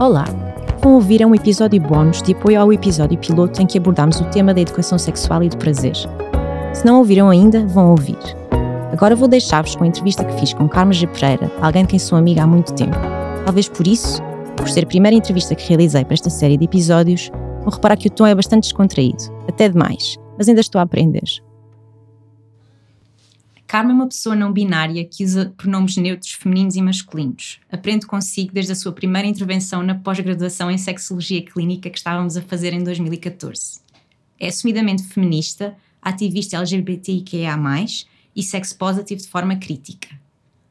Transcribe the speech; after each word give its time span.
Olá! 0.00 0.26
Vão 0.80 0.94
ouvir 0.94 1.26
um 1.26 1.34
episódio 1.34 1.80
bónus 1.80 2.22
de 2.22 2.32
apoio 2.32 2.60
ao 2.60 2.72
episódio 2.72 3.18
piloto 3.18 3.60
em 3.60 3.66
que 3.66 3.78
abordámos 3.78 4.20
o 4.20 4.24
tema 4.26 4.54
da 4.54 4.60
educação 4.60 4.96
sexual 4.96 5.42
e 5.42 5.48
do 5.48 5.56
prazer. 5.58 5.96
Se 6.72 6.86
não 6.86 6.98
ouviram 6.98 7.28
ainda, 7.28 7.66
vão 7.66 7.90
ouvir. 7.90 8.16
Agora 8.92 9.16
vou 9.16 9.26
deixar-vos 9.26 9.74
com 9.74 9.82
a 9.82 9.88
entrevista 9.88 10.24
que 10.24 10.38
fiz 10.38 10.54
com 10.54 10.68
Carmen 10.68 10.96
G. 10.96 11.04
Pereira, 11.08 11.50
alguém 11.60 11.82
de 11.82 11.88
quem 11.88 11.98
sou 11.98 12.16
amiga 12.16 12.44
há 12.44 12.46
muito 12.46 12.74
tempo. 12.74 12.96
Talvez 13.44 13.68
por 13.68 13.88
isso, 13.88 14.22
por 14.56 14.68
ser 14.68 14.84
a 14.84 14.86
primeira 14.86 15.16
entrevista 15.16 15.56
que 15.56 15.68
realizei 15.68 16.04
para 16.04 16.14
esta 16.14 16.30
série 16.30 16.56
de 16.56 16.66
episódios, 16.66 17.28
vão 17.64 17.72
reparar 17.72 17.96
que 17.96 18.06
o 18.06 18.12
tom 18.12 18.24
é 18.24 18.36
bastante 18.36 18.64
descontraído, 18.64 19.24
até 19.48 19.68
demais, 19.68 20.16
mas 20.36 20.48
ainda 20.48 20.60
estou 20.60 20.78
a 20.78 20.82
aprender. 20.82 21.24
Carmen 23.68 23.92
é 23.92 23.94
uma 23.96 24.08
pessoa 24.08 24.34
não 24.34 24.50
binária 24.50 25.04
que 25.04 25.22
usa 25.22 25.52
pronomes 25.54 25.94
neutros 25.98 26.32
femininos 26.32 26.74
e 26.74 26.80
masculinos. 26.80 27.60
Aprende 27.70 28.06
consigo 28.06 28.50
desde 28.50 28.72
a 28.72 28.74
sua 28.74 28.92
primeira 28.92 29.28
intervenção 29.28 29.82
na 29.82 29.94
pós-graduação 29.94 30.70
em 30.70 30.78
Sexologia 30.78 31.44
Clínica 31.44 31.90
que 31.90 31.98
estávamos 31.98 32.34
a 32.38 32.40
fazer 32.40 32.72
em 32.72 32.82
2014. 32.82 33.80
É 34.40 34.48
assumidamente 34.48 35.02
feminista, 35.02 35.76
ativista 36.00 36.56
LGBTIQA+, 36.56 37.84
e 38.34 38.42
sex 38.42 38.72
positive 38.72 39.20
de 39.20 39.28
forma 39.28 39.56
crítica. 39.56 40.08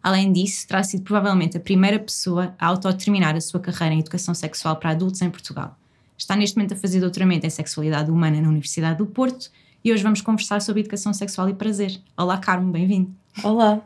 Além 0.02 0.34
disso, 0.34 0.68
terá 0.68 0.82
sido 0.82 1.04
provavelmente 1.04 1.56
a 1.56 1.60
primeira 1.60 2.00
pessoa 2.00 2.56
a 2.58 2.66
autodeterminar 2.66 3.36
a 3.36 3.42
sua 3.42 3.60
carreira 3.60 3.94
em 3.94 4.00
educação 4.00 4.34
sexual 4.34 4.76
para 4.78 4.90
adultos 4.90 5.22
em 5.22 5.30
Portugal. 5.30 5.78
Está 6.18 6.36
neste 6.36 6.58
momento 6.58 6.74
a 6.74 6.78
fazer 6.78 7.00
doutoramento 7.00 7.46
em 7.46 7.50
sexualidade 7.52 8.10
humana 8.10 8.42
na 8.42 8.50
Universidade 8.50 8.98
do 8.98 9.06
Porto 9.06 9.52
e 9.88 9.94
hoje 9.94 10.04
vamos 10.04 10.20
conversar 10.20 10.62
sobre 10.62 10.82
educação 10.82 11.14
sexual 11.14 11.48
e 11.48 11.54
prazer. 11.54 11.98
Olá, 12.18 12.38
Carmo, 12.38 12.74
bem-vindo. 12.74 13.10
Olá. 13.42 13.82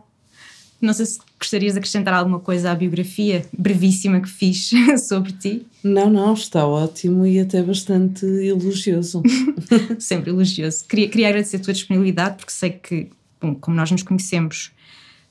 Não 0.82 0.94
sei 0.94 1.06
se 1.06 1.20
gostarias 1.40 1.74
de 1.74 1.78
acrescentar 1.78 2.12
alguma 2.16 2.40
coisa 2.40 2.72
à 2.72 2.76
biografia 2.76 3.46
brevíssima 3.56 4.20
que 4.20 4.28
fiz 4.28 4.72
sobre 5.08 5.32
ti. 5.34 5.64
Não, 5.84 6.10
não, 6.10 6.34
está 6.34 6.66
ótimo 6.66 7.24
e 7.24 7.40
até 7.40 7.62
bastante 7.62 8.26
elogioso. 8.26 9.22
Sempre 10.00 10.32
elogioso. 10.32 10.86
Queria, 10.86 11.08
queria 11.08 11.28
agradecer 11.28 11.58
a 11.58 11.60
tua 11.60 11.74
disponibilidade, 11.74 12.38
porque 12.38 12.52
sei 12.52 12.72
que, 12.72 13.12
bom, 13.40 13.54
como 13.54 13.78
nós 13.78 13.92
nos 13.92 14.02
conhecemos 14.02 14.72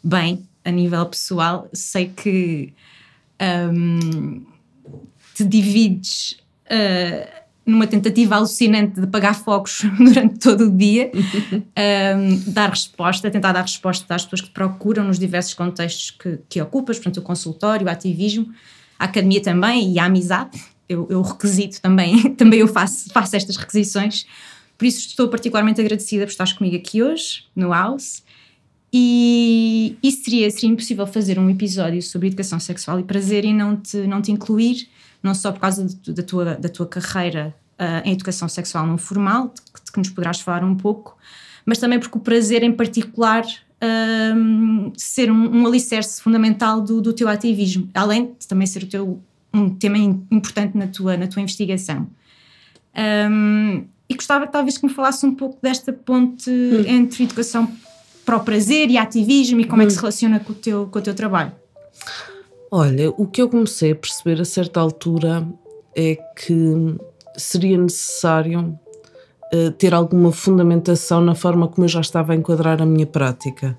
bem 0.04 0.46
a 0.64 0.70
nível 0.70 1.04
pessoal, 1.06 1.68
sei 1.72 2.12
que 2.14 2.72
um, 3.72 4.46
te 5.34 5.44
divides. 5.44 6.36
Uh, 6.66 7.39
numa 7.64 7.86
tentativa 7.86 8.36
alucinante 8.36 9.00
de 9.00 9.04
apagar 9.04 9.34
focos 9.34 9.82
durante 9.98 10.38
todo 10.38 10.64
o 10.66 10.70
dia, 10.70 11.10
um, 12.16 12.52
dar 12.52 12.70
resposta, 12.70 13.30
tentar 13.30 13.52
dar 13.52 13.62
resposta 13.62 14.14
às 14.14 14.24
pessoas 14.24 14.40
que 14.40 14.48
te 14.48 14.52
procuram 14.52 15.04
nos 15.04 15.18
diversos 15.18 15.54
contextos 15.54 16.10
que, 16.10 16.38
que 16.48 16.60
ocupas, 16.60 16.96
portanto, 16.96 17.18
o 17.18 17.22
consultório, 17.22 17.86
o 17.86 17.90
ativismo, 17.90 18.52
a 18.98 19.04
academia 19.04 19.42
também 19.42 19.92
e 19.92 19.98
a 19.98 20.04
amizade. 20.04 20.60
Eu, 20.88 21.06
eu 21.08 21.22
requisito 21.22 21.80
também, 21.80 22.30
também 22.34 22.60
eu 22.60 22.68
faço, 22.68 23.10
faço 23.10 23.36
estas 23.36 23.56
requisições. 23.56 24.26
Por 24.76 24.86
isso 24.86 25.08
estou 25.08 25.28
particularmente 25.28 25.80
agradecida 25.80 26.24
por 26.24 26.30
estares 26.30 26.52
comigo 26.52 26.76
aqui 26.76 27.02
hoje, 27.02 27.44
no 27.54 27.70
House. 27.70 28.22
E, 28.92 29.96
e 30.02 30.10
seria, 30.10 30.50
seria 30.50 30.70
impossível 30.70 31.06
fazer 31.06 31.38
um 31.38 31.48
episódio 31.48 32.02
sobre 32.02 32.26
educação 32.26 32.58
sexual 32.58 32.98
e 32.98 33.04
prazer 33.04 33.44
e 33.44 33.52
não 33.52 33.76
te, 33.76 33.98
não 33.98 34.20
te 34.20 34.32
incluir 34.32 34.88
não 35.22 35.34
só 35.34 35.52
por 35.52 35.60
causa 35.60 35.84
de, 35.84 36.12
da, 36.12 36.22
tua, 36.22 36.54
da 36.54 36.68
tua 36.68 36.86
carreira 36.86 37.54
uh, 37.78 38.06
em 38.06 38.12
educação 38.12 38.48
sexual 38.48 38.86
não 38.86 38.98
formal, 38.98 39.48
de, 39.48 39.84
de, 39.84 39.92
que 39.92 39.98
nos 39.98 40.10
poderás 40.10 40.40
falar 40.40 40.64
um 40.64 40.74
pouco, 40.74 41.16
mas 41.64 41.78
também 41.78 41.98
porque 41.98 42.16
o 42.16 42.20
prazer 42.20 42.62
em 42.62 42.72
particular 42.72 43.44
uh, 43.44 44.92
ser 44.96 45.30
um, 45.30 45.60
um 45.60 45.66
alicerce 45.66 46.20
fundamental 46.20 46.80
do, 46.80 47.00
do 47.00 47.12
teu 47.12 47.28
ativismo, 47.28 47.88
além 47.94 48.34
de 48.38 48.46
também 48.46 48.66
ser 48.66 48.82
o 48.82 48.86
teu, 48.86 49.22
um 49.52 49.70
tema 49.70 49.98
importante 49.98 50.76
na 50.76 50.86
tua, 50.86 51.16
na 51.16 51.26
tua 51.26 51.42
investigação. 51.42 52.06
Um, 53.30 53.84
e 54.08 54.14
gostava 54.14 54.46
talvez 54.46 54.76
que 54.76 54.86
me 54.86 54.92
falasse 54.92 55.24
um 55.24 55.34
pouco 55.34 55.58
desta 55.62 55.92
ponte 55.92 56.50
hum. 56.50 56.84
entre 56.86 57.24
educação 57.24 57.70
para 58.24 58.36
o 58.36 58.40
prazer 58.40 58.90
e 58.90 58.98
ativismo 58.98 59.60
e 59.60 59.64
como 59.64 59.82
hum. 59.82 59.84
é 59.84 59.86
que 59.86 59.92
se 59.92 59.98
hum. 59.98 60.02
relaciona 60.02 60.40
com 60.40 60.52
o 60.52 60.56
teu, 60.56 60.88
com 60.88 60.98
o 60.98 61.02
teu 61.02 61.14
trabalho. 61.14 61.52
Olha, 62.72 63.10
o 63.10 63.26
que 63.26 63.42
eu 63.42 63.48
comecei 63.48 63.90
a 63.90 63.96
perceber 63.96 64.40
a 64.40 64.44
certa 64.44 64.78
altura 64.78 65.44
é 65.96 66.16
que 66.36 66.96
seria 67.36 67.76
necessário 67.76 68.78
uh, 69.52 69.72
ter 69.72 69.92
alguma 69.92 70.30
fundamentação 70.30 71.20
na 71.20 71.34
forma 71.34 71.66
como 71.66 71.84
eu 71.84 71.88
já 71.88 72.00
estava 72.00 72.32
a 72.32 72.36
enquadrar 72.36 72.80
a 72.80 72.86
minha 72.86 73.06
prática. 73.06 73.76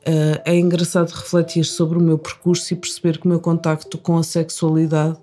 Uh, 0.00 0.42
é 0.44 0.58
engraçado 0.58 1.10
refletir 1.10 1.64
sobre 1.64 1.96
o 1.96 2.00
meu 2.00 2.18
percurso 2.18 2.74
e 2.74 2.76
perceber 2.76 3.18
que 3.18 3.26
o 3.26 3.28
meu 3.28 3.38
contacto 3.38 3.96
com 3.98 4.18
a 4.18 4.24
sexualidade 4.24 5.16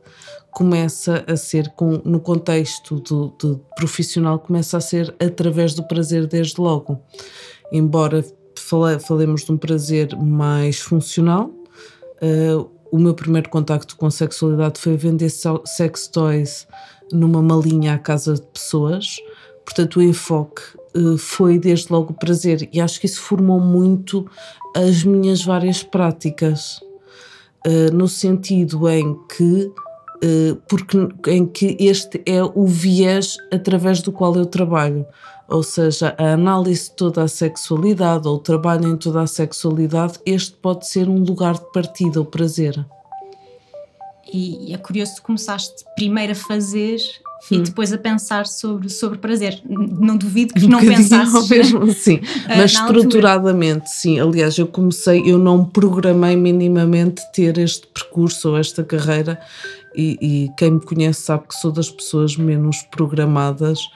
começa 0.50 1.25
a 1.27 1.35
ser, 1.35 1.67
com, 1.75 2.01
no 2.05 2.21
contexto 2.21 3.01
do, 3.01 3.27
do 3.38 3.61
profissional, 3.75 4.39
começa 4.39 4.77
a 4.77 4.81
ser 4.81 5.13
através 5.19 5.73
do 5.73 5.83
prazer 5.83 6.27
desde 6.27 6.61
logo. 6.61 6.97
Embora 7.73 8.23
fale, 8.57 9.00
falemos 9.00 9.44
de 9.44 9.51
um 9.51 9.57
prazer 9.57 10.16
mais 10.16 10.79
funcional, 10.79 11.51
uh, 12.21 12.81
o 12.91 13.00
meu 13.00 13.13
primeiro 13.13 13.50
contacto 13.50 13.96
com 13.96 14.12
sexualidade 14.12 14.79
foi 14.79 14.97
vender 14.97 15.31
sex 15.66 16.07
toys 16.07 16.68
numa 17.12 17.41
malinha 17.41 17.94
à 17.94 17.97
casa 17.97 18.35
de 18.35 18.41
pessoas. 18.41 19.18
Portanto, 19.63 19.97
o 19.97 20.02
enfoque 20.02 20.62
uh, 20.96 21.18
foi 21.18 21.57
desde 21.57 21.91
logo 21.91 22.12
o 22.12 22.16
prazer 22.16 22.69
e 22.74 22.81
acho 22.81 23.00
que 23.00 23.06
isso 23.06 23.22
formou 23.22 23.59
muito 23.59 24.30
as 24.75 25.03
minhas 25.03 25.44
várias 25.44 25.84
práticas, 25.84 26.80
uh, 27.66 27.94
no 27.94 28.07
sentido 28.07 28.90
em 28.90 29.18
que 29.28 29.72
uh, 30.24 30.56
porque 30.68 30.97
em 31.28 31.46
que 31.46 31.78
este 31.80 32.22
é 32.25 32.44
o 32.44 32.66
viés 32.66 33.38
através 33.51 34.01
do 34.01 34.12
qual 34.12 34.35
eu 34.35 34.46
trabalho 34.46 35.06
ou 35.51 35.63
seja, 35.63 36.16
a 36.17 36.34
análise 36.34 36.85
de 36.85 36.95
toda 36.95 37.23
a 37.23 37.28
sexualidade 37.28 38.28
ou 38.28 38.35
o 38.35 38.39
trabalho 38.39 38.88
em 38.88 38.95
toda 38.95 39.22
a 39.22 39.28
sexualidade, 39.28 40.19
este 40.25 40.53
pode 40.53 40.88
ser 40.88 41.09
um 41.09 41.19
lugar 41.23 41.56
de 41.56 41.72
partida, 41.73 42.22
o 42.22 42.25
prazer. 42.25 42.85
E 44.34 44.73
é 44.73 44.78
curioso 44.78 45.16
que 45.16 45.22
começaste 45.23 45.84
primeiro 45.94 46.31
a 46.31 46.35
fazer 46.35 46.97
hum. 47.51 47.56
e 47.56 47.59
depois 47.59 47.91
a 47.91 47.97
pensar 47.97 48.47
sobre, 48.47 48.88
sobre 48.88 49.19
prazer. 49.19 49.62
Não 49.67 50.16
duvido 50.16 50.53
que 50.53 50.66
um 50.66 50.69
não 50.69 50.79
pensasses. 50.79 51.50
Mesmo, 51.50 51.91
sim, 51.91 52.22
mas 52.47 52.72
estruturadamente, 52.72 53.89
sim. 53.89 54.22
Aliás, 54.22 54.57
eu 54.57 54.68
comecei, 54.68 55.22
eu 55.25 55.38
não 55.38 55.66
programei 55.66 56.38
minimamente 56.38 57.22
ter 57.33 57.57
este 57.57 57.85
percurso 57.88 58.51
ou 58.51 58.57
esta 58.57 58.85
carreira. 58.85 59.38
E, 59.94 60.18
e 60.22 60.51
quem 60.56 60.72
me 60.72 60.79
conhece 60.79 61.23
sabe 61.23 61.50
que 61.50 61.56
sou 61.56 61.69
das 61.69 61.89
pessoas 61.89 62.38
menos 62.38 62.81
programadas 62.83 63.89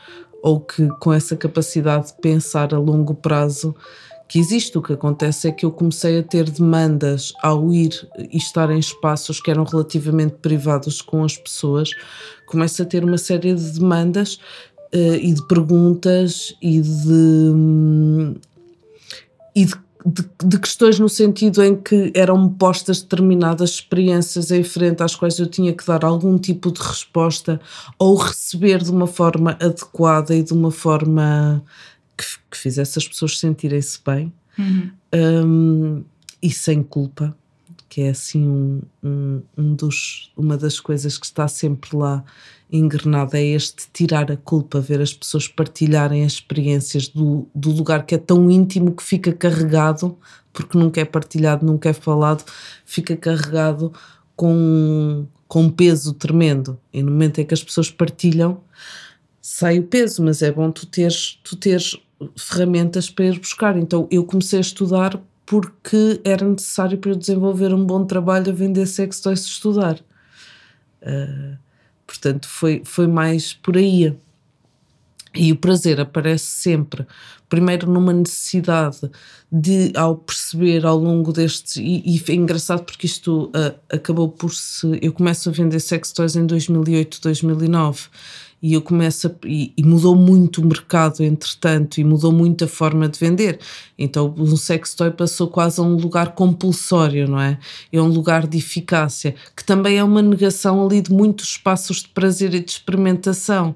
ou 0.45 0.59
que 0.59 0.87
com 0.99 1.11
essa 1.11 1.35
capacidade 1.35 2.09
de 2.09 2.13
pensar 2.21 2.71
a 2.71 2.77
longo 2.77 3.15
prazo 3.15 3.75
que 4.27 4.37
existe. 4.37 4.77
O 4.77 4.81
que 4.81 4.93
acontece 4.93 5.47
é 5.47 5.51
que 5.51 5.65
eu 5.65 5.71
comecei 5.71 6.19
a 6.19 6.23
ter 6.23 6.47
demandas 6.51 7.33
ao 7.41 7.73
ir 7.73 8.07
e 8.31 8.37
estar 8.37 8.69
em 8.69 8.77
espaços 8.77 9.41
que 9.41 9.49
eram 9.49 9.63
relativamente 9.63 10.35
privados 10.35 11.01
com 11.01 11.23
as 11.23 11.35
pessoas, 11.35 11.89
começo 12.45 12.79
a 12.79 12.85
ter 12.85 13.03
uma 13.03 13.17
série 13.17 13.55
de 13.55 13.71
demandas 13.71 14.35
uh, 14.93 15.15
e 15.19 15.33
de 15.33 15.47
perguntas 15.47 16.55
e 16.61 16.79
de. 16.79 17.09
Um, 17.09 18.35
e 19.55 19.65
de 19.65 19.84
de, 20.05 20.23
de, 20.45 20.59
questões 20.59 20.99
no 20.99 21.09
sentido 21.09 21.63
em 21.63 21.75
que 21.75 22.11
eram 22.13 22.47
postas 22.47 23.01
determinadas 23.01 23.71
experiências 23.71 24.51
em 24.51 24.63
frente 24.63 25.01
às 25.01 25.15
quais 25.15 25.39
eu 25.39 25.47
tinha 25.47 25.73
que 25.73 25.85
dar 25.85 26.05
algum 26.05 26.37
tipo 26.37 26.71
de 26.71 26.79
resposta 26.79 27.59
ou 27.97 28.15
receber 28.15 28.83
de 28.83 28.91
uma 28.91 29.07
forma 29.07 29.57
adequada 29.59 30.35
e 30.35 30.43
de 30.43 30.53
uma 30.53 30.69
forma 30.69 31.63
que, 32.15 32.25
que 32.51 32.57
fizesse 32.57 32.99
as 32.99 33.07
pessoas 33.07 33.39
sentirem-se 33.39 33.99
bem 34.05 34.31
uhum. 34.57 34.91
um, 35.13 36.03
e 36.41 36.51
sem 36.51 36.83
culpa, 36.83 37.35
que 37.95 38.01
é 38.01 38.09
assim 38.09 38.45
um, 38.45 38.81
um, 39.01 39.41
um 39.57 39.73
dos, 39.73 40.29
uma 40.35 40.57
das 40.57 40.81
coisas 40.81 41.17
que 41.17 41.25
está 41.25 41.47
sempre 41.47 41.95
lá 41.95 42.25
engrenada 42.69 43.39
é 43.39 43.45
este 43.45 43.87
tirar 43.93 44.29
a 44.29 44.35
culpa, 44.35 44.81
ver 44.81 44.99
as 44.99 45.13
pessoas 45.13 45.47
partilharem 45.47 46.25
as 46.25 46.33
experiências 46.33 47.07
do, 47.07 47.47
do 47.55 47.71
lugar 47.71 48.05
que 48.05 48.13
é 48.13 48.17
tão 48.17 48.51
íntimo 48.51 48.91
que 48.91 49.01
fica 49.01 49.31
carregado, 49.31 50.17
porque 50.51 50.77
nunca 50.77 50.99
é 50.99 51.05
partilhado, 51.05 51.65
nunca 51.65 51.87
é 51.87 51.93
falado, 51.93 52.43
fica 52.85 53.15
carregado 53.15 53.93
com, 54.35 55.25
com 55.47 55.61
um 55.61 55.69
peso 55.69 56.11
tremendo. 56.15 56.77
E 56.91 57.01
no 57.01 57.11
momento 57.11 57.39
em 57.39 57.45
que 57.45 57.53
as 57.53 57.63
pessoas 57.63 57.89
partilham, 57.89 58.59
sai 59.41 59.79
o 59.79 59.83
peso, 59.83 60.21
mas 60.21 60.41
é 60.41 60.51
bom 60.51 60.69
tu 60.69 60.85
teres, 60.85 61.39
tu 61.45 61.55
teres 61.55 61.95
ferramentas 62.35 63.09
para 63.09 63.23
ir 63.23 63.39
buscar. 63.39 63.77
Então 63.77 64.05
eu 64.11 64.25
comecei 64.25 64.59
a 64.59 64.61
estudar 64.61 65.17
porque 65.45 66.19
era 66.23 66.47
necessário 66.47 66.97
para 66.97 67.11
eu 67.11 67.15
desenvolver 67.15 67.73
um 67.73 67.85
bom 67.85 68.05
trabalho 68.05 68.51
a 68.51 68.55
vender 68.55 68.85
sexo 68.85 69.23
toys 69.23 69.41
estudar. 69.41 69.99
Uh, 71.01 71.57
Portanto, 72.05 72.47
foi, 72.47 72.81
foi 72.85 73.07
mais 73.07 73.53
por 73.53 73.77
aí. 73.77 74.15
E 75.37 75.51
o 75.51 75.57
prazer 75.57 75.99
aparece 75.99 76.45
sempre, 76.45 77.05
primeiro 77.49 77.91
numa 77.91 78.13
necessidade 78.13 79.01
de, 79.51 79.91
ao 79.93 80.15
perceber 80.15 80.85
ao 80.85 80.97
longo 80.97 81.33
destes. 81.33 81.75
E, 81.75 82.01
e 82.05 82.23
é 82.31 82.33
engraçado 82.33 82.85
porque 82.85 83.05
isto 83.05 83.47
uh, 83.47 83.77
acabou 83.89 84.29
por 84.29 84.53
se. 84.53 84.97
Eu 85.01 85.11
começo 85.11 85.49
a 85.49 85.51
vender 85.51 85.81
sex 85.81 86.13
toys 86.13 86.37
em 86.37 86.45
2008, 86.45 87.19
2009 87.21 88.03
e 88.65 88.73
eu 88.73 88.81
começo 88.81 89.27
a, 89.27 89.31
e, 89.45 89.71
e, 89.77 89.83
mudou 89.83 90.15
muito 90.15 90.59
o 90.59 90.65
mercado 90.65 91.23
entretanto 91.23 91.99
e 91.99 92.03
mudou 92.03 92.31
muito 92.31 92.65
a 92.65 92.67
forma 92.67 93.07
de 93.07 93.19
vender 93.19 93.59
então 93.95 94.33
um 94.35 94.57
sex 94.57 94.95
toy 94.95 95.11
passou 95.11 95.47
quase 95.47 95.79
a 95.79 95.83
um 95.83 95.95
lugar 95.95 96.33
compulsório 96.33 97.27
não 97.27 97.39
é? 97.39 97.59
é 97.93 98.01
um 98.01 98.07
lugar 98.07 98.47
de 98.47 98.57
eficácia 98.57 99.35
que 99.55 99.63
também 99.63 99.99
é 99.99 100.03
uma 100.03 100.19
negação 100.19 100.83
ali 100.83 100.99
de 100.99 101.13
muitos 101.13 101.49
espaços 101.49 101.97
de 101.97 102.07
prazer 102.07 102.55
e 102.55 102.59
de 102.59 102.71
experimentação 102.71 103.75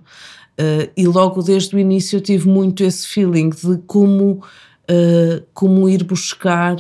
uh, 0.60 0.90
e 0.98 1.06
logo 1.06 1.44
desde 1.44 1.76
o 1.76 1.80
início 1.80 2.18
eu 2.18 2.22
tive 2.22 2.50
muito 2.50 2.84
esse 2.84 3.06
feeling 3.06 3.50
de 3.50 3.78
como 3.86 4.42
uh, 4.90 5.46
como 5.54 5.88
ir 5.88 6.04
buscar 6.04 6.76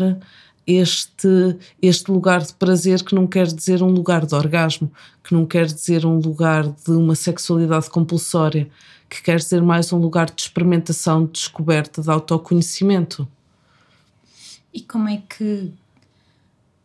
este, 0.69 1.57
este 1.81 2.11
lugar 2.11 2.41
de 2.41 2.53
prazer 2.53 3.03
que 3.03 3.15
não 3.15 3.25
quer 3.25 3.47
dizer 3.47 3.81
um 3.81 3.89
lugar 3.89 4.25
de 4.25 4.35
orgasmo, 4.35 4.91
que 5.23 5.33
não 5.33 5.45
quer 5.45 5.65
dizer 5.65 6.05
um 6.05 6.19
lugar 6.19 6.67
de 6.67 6.91
uma 6.91 7.15
sexualidade 7.15 7.89
compulsória, 7.89 8.69
que 9.09 9.23
quer 9.23 9.37
dizer 9.37 9.63
mais 9.63 9.91
um 9.91 9.97
lugar 9.97 10.29
de 10.29 10.41
experimentação, 10.41 11.25
de 11.25 11.31
descoberta, 11.31 12.01
de 12.03 12.09
autoconhecimento. 12.11 13.27
E 14.71 14.81
como 14.81 15.09
é 15.09 15.23
que. 15.27 15.73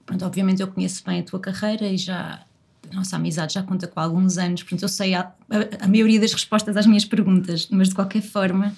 Pronto, 0.06 0.24
obviamente 0.24 0.62
eu 0.62 0.68
conheço 0.68 1.02
bem 1.04 1.20
a 1.20 1.22
tua 1.22 1.38
carreira 1.38 1.86
e 1.86 1.98
já. 1.98 2.42
A 2.90 2.94
nossa 2.94 3.16
amizade 3.16 3.54
já 3.54 3.62
conta 3.62 3.86
com 3.86 3.98
alguns 3.98 4.36
anos, 4.36 4.62
portanto 4.62 4.82
eu 4.82 4.88
sei 4.88 5.14
a, 5.14 5.20
a, 5.20 5.84
a 5.84 5.88
maioria 5.88 6.20
das 6.20 6.32
respostas 6.32 6.76
às 6.76 6.86
minhas 6.86 7.04
perguntas, 7.04 7.68
mas 7.70 7.88
de 7.88 7.94
qualquer 7.94 8.22
forma. 8.22 8.74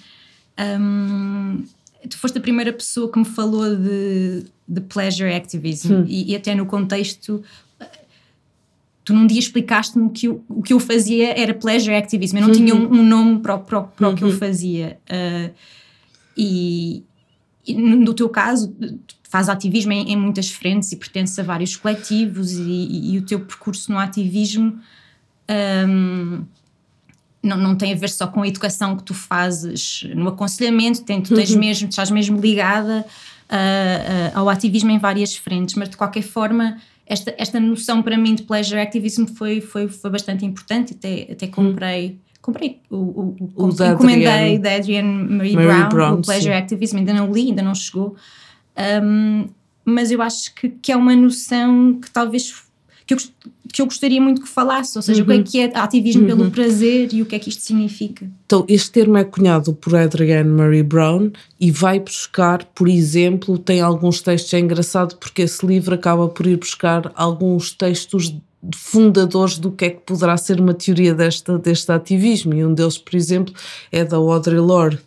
Hum, 0.58 1.64
tu 2.08 2.18
foste 2.18 2.38
a 2.38 2.40
primeira 2.40 2.72
pessoa 2.72 3.10
que 3.10 3.18
me 3.18 3.24
falou 3.24 3.74
de, 3.74 4.44
de 4.66 4.80
pleasure 4.82 5.32
activism 5.32 6.04
e, 6.06 6.32
e, 6.32 6.36
até 6.36 6.54
no 6.54 6.66
contexto 6.66 7.42
tu 9.04 9.14
num 9.14 9.26
dia 9.26 9.38
explicaste-me 9.38 10.10
que 10.10 10.28
o, 10.28 10.44
o 10.48 10.62
que 10.62 10.72
eu 10.72 10.80
fazia 10.80 11.38
era 11.38 11.54
pleasure 11.54 11.94
activism, 11.94 12.38
eu 12.38 12.42
não 12.42 12.48
uhum. 12.48 12.54
tinha 12.54 12.74
um, 12.74 12.92
um, 12.92 13.02
nome 13.04 13.38
para, 13.38 13.56
para, 13.56 13.82
para 13.82 14.08
uhum. 14.08 14.14
o 14.14 14.16
que 14.16 14.24
eu 14.24 14.28
uhum. 14.28 14.36
fazia 14.36 14.98
uh, 15.08 15.54
e, 16.36 17.04
e, 17.64 17.74
no 17.74 18.12
teu 18.14 18.28
caso 18.28 18.74
faz 19.22 19.48
ativismo 19.48 19.92
em, 19.92 20.12
em, 20.12 20.16
muitas 20.16 20.50
frentes 20.50 20.90
e 20.90 20.96
pertence 20.96 21.40
a 21.40 21.44
vários 21.44 21.76
coletivos 21.76 22.52
e, 22.52 23.12
e 23.12 23.18
o 23.18 23.22
teu 23.22 23.40
percurso 23.40 23.92
no 23.92 23.98
ativismo 23.98 24.76
um, 25.88 26.44
não, 27.46 27.56
não 27.56 27.74
tem 27.76 27.92
a 27.92 27.96
ver 27.96 28.08
só 28.08 28.26
com 28.26 28.42
a 28.42 28.48
educação 28.48 28.96
que 28.96 29.02
tu 29.02 29.14
fazes 29.14 30.06
no 30.14 30.28
aconselhamento, 30.28 31.02
tem, 31.02 31.20
tu 31.20 31.34
tens 31.34 31.52
uhum. 31.52 31.60
mesmo, 31.60 31.88
estás 31.88 32.10
mesmo 32.10 32.40
ligada 32.40 33.04
uh, 33.50 34.36
uh, 34.36 34.38
ao 34.38 34.48
ativismo 34.48 34.90
em 34.90 34.98
várias 34.98 35.36
frentes, 35.36 35.74
mas 35.74 35.88
de 35.88 35.96
qualquer 35.96 36.22
forma 36.22 36.78
esta, 37.06 37.34
esta 37.38 37.60
noção 37.60 38.02
para 38.02 38.16
mim 38.16 38.34
de 38.34 38.42
pleasure 38.42 38.80
activism 38.80 39.26
foi, 39.26 39.60
foi, 39.60 39.88
foi 39.88 40.10
bastante 40.10 40.44
importante, 40.44 40.94
até, 40.94 41.28
até 41.30 41.46
comprei 41.46 42.10
hum. 42.10 42.36
comprei 42.42 42.80
o, 42.90 42.96
o, 42.96 43.36
o, 43.54 43.64
o 43.66 43.72
da 43.72 43.92
encomendei 43.92 44.58
da 44.58 44.74
Adrienne 44.74 45.24
Marie, 45.24 45.54
Marie 45.54 45.68
Brown, 45.68 45.88
Brown, 45.88 46.14
o 46.14 46.22
Pleasure 46.22 46.52
sim. 46.52 46.58
Activism, 46.58 46.96
ainda 46.98 47.14
não 47.14 47.32
li, 47.32 47.48
ainda 47.48 47.62
não 47.62 47.74
chegou 47.74 48.16
um, 49.02 49.48
mas 49.84 50.10
eu 50.10 50.20
acho 50.20 50.52
que, 50.54 50.68
que 50.68 50.90
é 50.90 50.96
uma 50.96 51.14
noção 51.14 52.00
que 52.00 52.10
talvez 52.10 52.65
que 53.06 53.14
eu, 53.14 53.18
que 53.72 53.80
eu 53.80 53.86
gostaria 53.86 54.20
muito 54.20 54.42
que 54.42 54.48
falasse, 54.48 54.98
ou 54.98 55.02
seja, 55.02 55.22
uhum. 55.22 55.38
o 55.40 55.44
que 55.44 55.60
é 55.60 55.68
que 55.68 55.76
é 55.76 55.78
ativismo 55.78 56.22
uhum. 56.22 56.26
pelo 56.26 56.50
prazer 56.50 57.10
e 57.12 57.22
o 57.22 57.26
que 57.26 57.36
é 57.36 57.38
que 57.38 57.48
isto 57.48 57.62
significa. 57.62 58.28
Então, 58.44 58.64
este 58.68 58.90
termo 58.90 59.16
é 59.16 59.24
cunhado 59.24 59.72
por 59.72 59.94
Adrienne 59.94 60.50
Marie 60.50 60.82
Brown 60.82 61.30
e 61.60 61.70
vai 61.70 62.00
buscar, 62.00 62.64
por 62.74 62.88
exemplo, 62.88 63.56
tem 63.58 63.80
alguns 63.80 64.20
textos, 64.20 64.52
é 64.54 64.58
engraçado 64.58 65.16
porque 65.16 65.42
esse 65.42 65.64
livro 65.64 65.94
acaba 65.94 66.28
por 66.28 66.46
ir 66.46 66.56
buscar 66.56 67.12
alguns 67.14 67.70
textos 67.70 68.34
fundadores 68.74 69.58
do 69.58 69.70
que 69.70 69.84
é 69.84 69.90
que 69.90 70.00
poderá 70.00 70.36
ser 70.36 70.60
uma 70.60 70.74
teoria 70.74 71.14
desta, 71.14 71.56
deste 71.56 71.92
ativismo, 71.92 72.54
e 72.54 72.64
um 72.64 72.74
deles, 72.74 72.98
por 72.98 73.14
exemplo, 73.14 73.54
é 73.92 74.04
da 74.04 74.16
Audre 74.16 74.58
Lorde, 74.58 74.98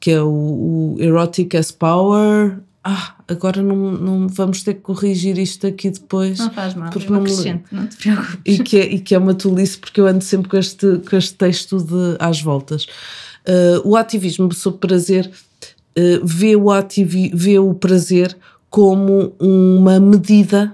que 0.00 0.10
é 0.10 0.20
o, 0.20 0.26
o 0.28 0.96
Erotic 0.98 1.54
as 1.54 1.70
Power, 1.70 2.58
ah, 2.88 3.16
agora 3.26 3.60
não, 3.60 3.74
não 3.90 4.28
vamos 4.28 4.62
ter 4.62 4.74
que 4.74 4.80
corrigir 4.80 5.36
isto 5.38 5.66
aqui 5.66 5.90
depois. 5.90 6.38
Não 6.38 6.52
faz 6.52 6.72
mal, 6.72 6.88
porque 6.90 7.10
não, 7.10 7.20
me... 7.20 7.62
não 7.72 7.86
te 7.88 7.96
preocupes. 7.96 8.38
E 8.44 8.62
que, 8.62 8.78
é, 8.78 8.94
e 8.94 9.00
que 9.00 9.12
é 9.12 9.18
uma 9.18 9.34
tolice, 9.34 9.76
porque 9.76 10.00
eu 10.00 10.06
ando 10.06 10.22
sempre 10.22 10.48
com 10.48 10.56
este, 10.56 10.98
com 10.98 11.16
este 11.16 11.34
texto 11.34 11.78
de 11.78 12.16
às 12.20 12.40
voltas. 12.40 12.86
Uh, 13.44 13.82
o 13.84 13.96
ativismo 13.96 14.52
sobre 14.54 14.78
prazer 14.78 15.28
uh, 15.28 16.24
vê, 16.24 16.54
o 16.54 16.70
ativi, 16.70 17.32
vê 17.34 17.58
o 17.58 17.74
prazer 17.74 18.38
como 18.70 19.34
uma 19.40 19.98
medida 19.98 20.72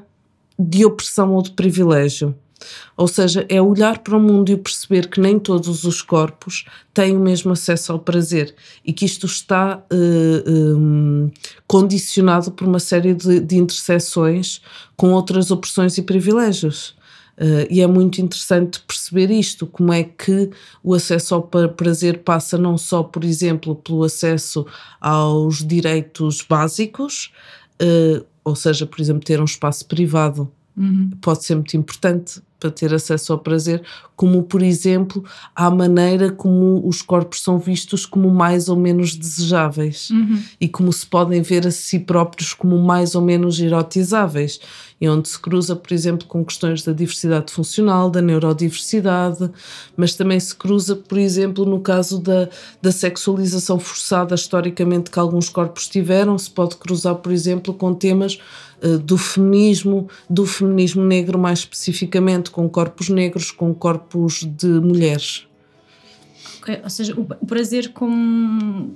de 0.59 0.85
opressão 0.85 1.33
ou 1.33 1.43
de 1.43 1.53
privilégio. 1.53 2.35
Ou 2.97 3.09
seja, 3.09 3.47
é 3.49 3.61
olhar 3.61 3.99
para 3.99 4.17
o 4.17 4.21
mundo 4.21 4.51
e 4.51 4.57
perceber 4.57 5.09
que 5.09 5.21
nem 5.21 5.39
todos 5.39 5.85
os 5.85 6.03
corpos 6.03 6.65
têm 6.93 7.17
o 7.17 7.21
mesmo 7.21 7.53
acesso 7.53 7.93
ao 7.93 7.99
prazer 7.99 8.55
e 8.85 8.93
que 8.93 9.05
isto 9.05 9.27
está 9.27 9.83
eh, 9.91 10.51
um, 10.51 11.31
condicionado 11.67 12.53
por 12.53 12.67
uma 12.67 12.79
série 12.79 13.15
de, 13.15 13.41
de 13.41 13.57
interseções 13.57 14.61
com 14.97 15.13
outras 15.13 15.51
opressões 15.51 15.97
e 15.99 16.03
privilégios. 16.03 16.95
Uh, 17.39 17.67
e 17.71 17.81
é 17.81 17.87
muito 17.87 18.21
interessante 18.21 18.79
perceber 18.81 19.31
isto, 19.31 19.67
como 19.67 19.93
é 19.93 20.05
que 20.05 20.51
o 20.83 20.93
acesso 20.93 21.35
ao 21.35 21.43
prazer 21.43 22.19
passa 22.19 22.59
não 22.59 22.77
só, 22.77 23.03
por 23.03 23.25
exemplo, 23.25 23.75
pelo 23.75 24.05
acesso 24.05 24.67
aos 25.01 25.67
direitos 25.67 26.43
básicos, 26.43 27.33
uh, 27.81 28.25
ou 28.45 28.55
seja, 28.55 28.87
por 28.87 29.01
exemplo, 29.01 29.25
ter 29.25 29.41
um 29.41 29.45
espaço 29.45 29.87
privado 29.87 30.51
uhum. 30.77 31.11
pode 31.21 31.45
ser 31.45 31.55
muito 31.55 31.77
importante, 31.77 32.41
para 32.63 32.71
ter 32.71 32.95
acesso 32.95 33.33
ao 33.33 33.41
prazer, 33.41 33.83
como 34.15 34.45
por 34.45 34.63
exemplo 34.63 35.25
à 35.55 35.69
maneira 35.69 36.31
como 36.31 36.87
os 36.87 37.03
corpos 37.03 37.43
são 37.43 37.59
vistos 37.59 38.07
como 38.07 38.31
mais 38.31 38.69
ou 38.69 38.77
menos 38.77 39.17
desejáveis. 39.17 40.11
Uhum. 40.11 40.41
e 40.61 40.69
como 40.69 40.93
se 40.93 41.05
podem 41.05 41.43
ver 41.43 41.67
a 41.67 41.71
si 41.73 41.99
próprios 41.99 42.55
como 42.55 42.79
mais 42.79 43.17
ou 43.17 43.23
menos 43.23 43.59
erotizáveis. 43.59 44.61
E 45.01 45.09
onde 45.09 45.29
se 45.29 45.39
cruza, 45.39 45.75
por 45.75 45.93
exemplo, 45.93 46.29
com 46.29 46.45
questões 46.45 46.85
da 46.85 46.93
diversidade 46.93 47.53
funcional, 47.53 48.09
da 48.09 48.23
neurodiversidade, 48.23 49.51
mas 49.97 50.15
também 50.15 50.39
se 50.39 50.55
cruza, 50.55 50.95
por 50.95 51.19
exemplo, 51.19 51.65
no 51.65 51.81
caso 51.81 52.21
da, 52.21 52.49
da 52.81 52.93
sexualização 52.93 53.81
forçada 53.81 54.37
historicamente 54.37 55.11
que 55.11 55.19
alguns 55.19 55.49
corpos 55.49 55.89
tiveram, 55.89 56.39
se 56.39 56.49
pode 56.49 56.77
cruzar, 56.77 57.17
por 57.17 57.33
exemplo, 57.33 57.75
com 57.75 57.93
temas 57.93 58.39
uh, 58.81 58.99
do 58.99 59.19
feminismo, 59.19 60.09
do 60.31 60.47
feminismo 60.47 61.03
negro 61.03 61.37
mais 61.37 61.61
especificamente, 61.61 62.52
com 62.53 62.69
corpos 62.69 63.09
negros, 63.09 63.51
com 63.51 63.75
corpos 63.75 64.45
de 64.45 64.69
mulheres. 64.69 65.47
Okay, 66.61 66.81
ou 66.85 66.91
seja, 66.91 67.15
o 67.19 67.47
prazer 67.47 67.93
como, 67.93 68.95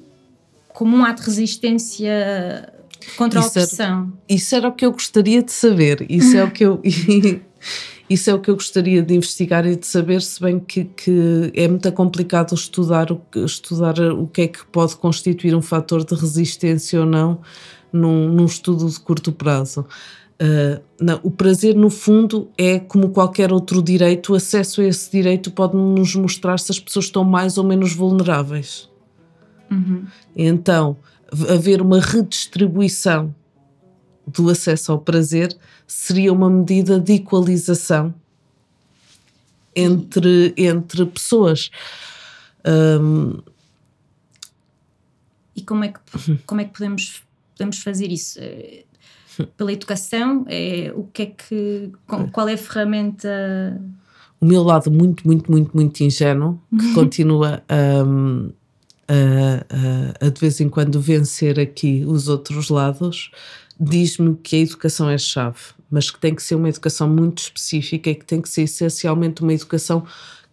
como 0.68 0.96
um 0.96 1.04
ato 1.04 1.22
de 1.22 1.28
resistência 1.28 2.72
Contra 3.16 3.40
a 3.40 3.46
opressão. 3.46 4.12
Era, 4.28 4.36
isso 4.36 4.54
era 4.54 4.68
o 4.68 4.72
que 4.72 4.84
eu 4.84 4.92
gostaria 4.92 5.42
de 5.42 5.52
saber. 5.52 6.06
Isso 6.08 6.36
é 6.36 6.44
o 6.44 6.50
que 6.50 6.64
eu. 6.64 6.80
isso 8.08 8.30
é 8.30 8.34
o 8.34 8.40
que 8.40 8.50
eu 8.50 8.54
gostaria 8.54 9.02
de 9.02 9.14
investigar 9.14 9.66
e 9.66 9.76
de 9.76 9.86
saber, 9.86 10.22
se 10.22 10.40
bem 10.40 10.58
que, 10.58 10.84
que 10.84 11.52
é 11.54 11.68
muito 11.68 11.90
complicado 11.92 12.54
estudar 12.54 13.10
o, 13.12 13.20
estudar 13.44 13.98
o 14.00 14.26
que 14.26 14.42
é 14.42 14.48
que 14.48 14.64
pode 14.66 14.96
constituir 14.96 15.54
um 15.54 15.62
fator 15.62 16.04
de 16.04 16.14
resistência 16.14 17.00
ou 17.00 17.06
não 17.06 17.40
num, 17.92 18.28
num 18.28 18.44
estudo 18.44 18.88
de 18.88 18.98
curto 19.00 19.32
prazo. 19.32 19.86
Uh, 20.40 20.82
não, 21.00 21.18
o 21.22 21.30
prazer, 21.30 21.74
no 21.74 21.88
fundo, 21.88 22.50
é 22.58 22.78
como 22.78 23.10
qualquer 23.10 23.52
outro 23.52 23.82
direito, 23.82 24.32
o 24.32 24.36
acesso 24.36 24.82
a 24.82 24.84
esse 24.84 25.10
direito 25.10 25.50
pode 25.50 25.76
nos 25.76 26.14
mostrar 26.14 26.58
se 26.58 26.70
as 26.70 26.78
pessoas 26.78 27.06
estão 27.06 27.24
mais 27.24 27.56
ou 27.56 27.64
menos 27.64 27.94
vulneráveis. 27.94 28.90
Uhum. 29.70 30.06
Então, 30.34 30.96
haver 31.48 31.80
uma 31.80 32.00
redistribuição 32.00 33.34
do 34.26 34.50
acesso 34.50 34.92
ao 34.92 34.98
prazer 34.98 35.56
seria 35.86 36.32
uma 36.32 36.50
medida 36.50 37.00
de 37.00 37.14
equalização 37.14 38.14
entre, 39.74 40.52
entre 40.56 41.06
pessoas. 41.06 41.70
Um, 42.66 43.38
e 45.54 45.62
como 45.62 45.84
é 45.84 45.88
que, 45.88 46.00
como 46.44 46.60
é 46.60 46.64
que 46.64 46.72
podemos, 46.72 47.22
podemos 47.52 47.78
fazer 47.78 48.10
isso? 48.10 48.38
Pela 49.56 49.72
educação? 49.72 50.44
É, 50.48 50.92
o 50.94 51.04
que 51.04 51.22
é 51.22 51.26
que, 51.26 51.92
qual 52.32 52.48
é 52.48 52.54
a 52.54 52.58
ferramenta? 52.58 53.80
O 54.40 54.46
meu 54.46 54.62
lado 54.62 54.90
muito, 54.90 55.26
muito, 55.26 55.50
muito, 55.50 55.70
muito 55.74 56.02
ingênuo, 56.02 56.60
que 56.78 56.92
continua 56.92 57.62
um, 58.06 58.50
a, 59.08 60.22
a, 60.22 60.26
a 60.26 60.30
de 60.30 60.40
vez 60.40 60.60
em 60.60 60.68
quando 60.68 61.00
vencer 61.00 61.58
aqui 61.58 62.04
os 62.06 62.28
outros 62.28 62.68
lados, 62.68 63.30
diz-me 63.78 64.36
que 64.36 64.56
a 64.56 64.60
educação 64.60 65.08
é 65.08 65.18
chave, 65.18 65.58
mas 65.90 66.10
que 66.10 66.18
tem 66.18 66.34
que 66.34 66.42
ser 66.42 66.54
uma 66.54 66.68
educação 66.68 67.08
muito 67.08 67.38
específica 67.38 68.10
e 68.10 68.14
que 68.14 68.24
tem 68.24 68.40
que 68.40 68.48
ser 68.48 68.62
essencialmente 68.62 69.42
uma 69.42 69.54
educação 69.54 70.04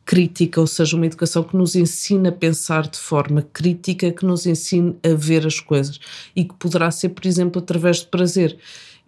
crítica, 0.05 0.59
ou 0.59 0.67
seja, 0.67 0.95
uma 0.95 1.05
educação 1.05 1.43
que 1.43 1.55
nos 1.55 1.75
ensina 1.75 2.29
a 2.29 2.31
pensar 2.31 2.87
de 2.87 2.97
forma 2.97 3.41
crítica, 3.53 4.11
que 4.11 4.25
nos 4.25 4.45
ensine 4.45 4.95
a 5.03 5.13
ver 5.15 5.45
as 5.47 5.59
coisas 5.59 5.99
e 6.35 6.43
que 6.43 6.53
poderá 6.55 6.91
ser, 6.91 7.09
por 7.09 7.25
exemplo, 7.25 7.61
através 7.61 7.97
de 7.97 8.07
prazer. 8.07 8.57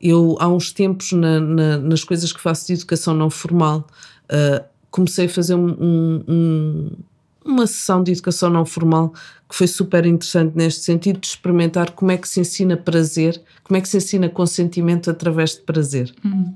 Eu, 0.02 0.38
há 0.40 0.48
uns 0.48 0.72
tempos, 0.72 1.12
na, 1.12 1.40
na, 1.40 1.78
nas 1.78 2.04
coisas 2.04 2.32
que 2.32 2.42
faço 2.42 2.68
de 2.68 2.74
educação 2.74 3.14
não 3.14 3.30
formal, 3.30 3.88
uh, 4.26 4.64
comecei 4.90 5.26
a 5.26 5.30
fazer 5.30 5.56
um, 5.56 6.24
um, 6.28 6.92
uma 7.44 7.68
sessão 7.68 8.02
de 8.02 8.12
educação 8.12 8.50
não 8.50 8.66
formal 8.66 9.14
que 9.50 9.56
foi 9.56 9.68
super 9.68 10.06
interessante 10.06 10.56
neste 10.56 10.82
sentido 10.82 11.20
de 11.20 11.28
experimentar 11.28 11.92
como 11.92 12.12
é 12.12 12.18
que 12.18 12.28
se 12.28 12.40
ensina 12.40 12.76
prazer, 12.76 13.42
como 13.64 13.78
é 13.78 13.82
que 13.82 13.90
se 13.90 13.98
ensina 13.98 14.30
consentimento 14.30 15.10
através 15.10 15.52
de 15.52 15.62
prazer. 15.62 16.14
Uhum. 16.24 16.56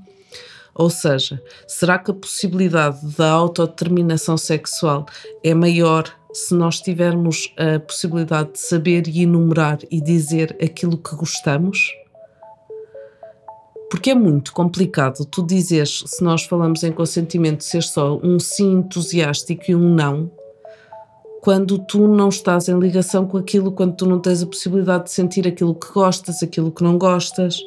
Ou 0.74 0.88
seja, 0.88 1.42
será 1.66 1.98
que 1.98 2.10
a 2.10 2.14
possibilidade 2.14 2.98
da 3.16 3.30
autodeterminação 3.30 4.36
sexual 4.36 5.06
é 5.42 5.54
maior 5.54 6.04
se 6.32 6.54
nós 6.54 6.80
tivermos 6.80 7.52
a 7.56 7.80
possibilidade 7.80 8.52
de 8.52 8.60
saber 8.60 9.08
e 9.08 9.22
enumerar 9.22 9.78
e 9.90 10.00
dizer 10.00 10.56
aquilo 10.62 10.96
que 10.96 11.14
gostamos? 11.16 11.92
Porque 13.90 14.10
é 14.10 14.14
muito 14.14 14.52
complicado 14.52 15.24
tu 15.24 15.44
dizeres, 15.44 16.04
se 16.06 16.22
nós 16.22 16.44
falamos 16.44 16.84
em 16.84 16.92
consentimento, 16.92 17.64
ser 17.64 17.82
só 17.82 18.20
um 18.22 18.38
sim 18.38 18.74
entusiástico 18.74 19.64
e 19.68 19.74
um 19.74 19.92
não, 19.92 20.30
quando 21.40 21.78
tu 21.78 22.06
não 22.06 22.28
estás 22.28 22.68
em 22.68 22.78
ligação 22.78 23.26
com 23.26 23.38
aquilo, 23.38 23.72
quando 23.72 23.96
tu 23.96 24.06
não 24.06 24.20
tens 24.20 24.42
a 24.42 24.46
possibilidade 24.46 25.04
de 25.04 25.10
sentir 25.10 25.48
aquilo 25.48 25.74
que 25.74 25.90
gostas, 25.90 26.42
aquilo 26.42 26.70
que 26.70 26.84
não 26.84 26.98
gostas 26.98 27.58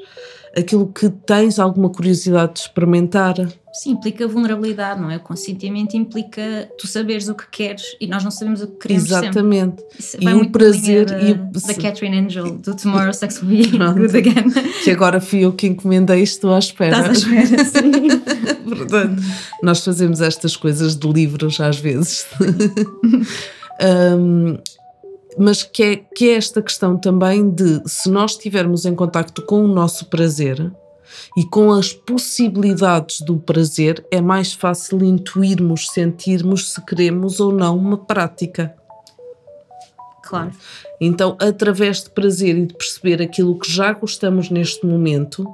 aquilo 0.55 0.87
que 0.87 1.09
tens 1.09 1.57
alguma 1.57 1.89
curiosidade 1.89 2.53
de 2.53 2.59
experimentar. 2.59 3.35
Sim, 3.73 3.91
implica 3.91 4.27
vulnerabilidade, 4.27 5.01
não 5.01 5.09
é? 5.09 5.17
O 5.17 5.19
consentimento 5.19 5.95
implica 5.95 6.69
tu 6.77 6.85
saberes 6.85 7.27
o 7.27 7.33
que 7.33 7.49
queres 7.49 7.83
e 7.99 8.05
nós 8.05 8.23
não 8.23 8.29
sabemos 8.29 8.61
o 8.61 8.67
que 8.67 8.87
queremos. 8.87 9.05
Exatamente. 9.05 9.83
e 10.19 10.27
o 10.29 10.51
prazer. 10.51 11.07
Da, 11.07 11.19
e 11.19 11.33
da 11.33 11.73
Catherine 11.81 12.19
Angel, 12.19 12.51
do 12.57 12.75
Tomorrow 12.75 13.11
Sex 13.13 13.41
Will 13.41 13.71
Be 13.71 13.77
Good 13.77 14.17
Again. 14.17 14.51
Que 14.83 14.91
agora 14.91 15.19
fui 15.19 15.39
eu 15.39 15.53
que 15.53 15.65
encomendei, 15.65 16.21
estou 16.21 16.53
à 16.53 16.59
espera. 16.59 16.99
Estás 16.99 17.25
à 17.25 17.35
espera, 17.41 17.65
sim. 17.65 18.21
Portanto, 18.63 19.23
nós 19.63 19.83
fazemos 19.83 20.21
estas 20.21 20.55
coisas 20.55 20.95
de 20.95 21.07
livros 21.11 21.59
às 21.59 21.79
vezes. 21.79 22.27
um, 23.81 24.57
mas 25.37 25.63
que 25.63 25.83
é, 25.83 25.95
que 25.95 26.29
é 26.29 26.35
esta 26.35 26.61
questão 26.61 26.97
também 26.97 27.49
de 27.49 27.81
se 27.85 28.09
nós 28.09 28.31
estivermos 28.31 28.85
em 28.85 28.95
contacto 28.95 29.41
com 29.43 29.63
o 29.63 29.67
nosso 29.67 30.05
prazer 30.05 30.71
e 31.37 31.45
com 31.45 31.71
as 31.71 31.93
possibilidades 31.93 33.21
do 33.21 33.37
prazer, 33.37 34.05
é 34.11 34.21
mais 34.21 34.53
fácil 34.53 35.03
intuirmos, 35.03 35.87
sentirmos 35.89 36.73
se 36.73 36.81
queremos 36.85 37.39
ou 37.39 37.51
não 37.51 37.77
uma 37.77 37.97
prática. 37.97 38.75
Claro. 40.23 40.51
Então, 40.99 41.37
através 41.39 42.03
de 42.03 42.09
prazer 42.09 42.57
e 42.57 42.65
de 42.65 42.73
perceber 42.73 43.21
aquilo 43.21 43.59
que 43.59 43.71
já 43.71 43.91
gostamos 43.93 44.49
neste 44.49 44.85
momento 44.85 45.45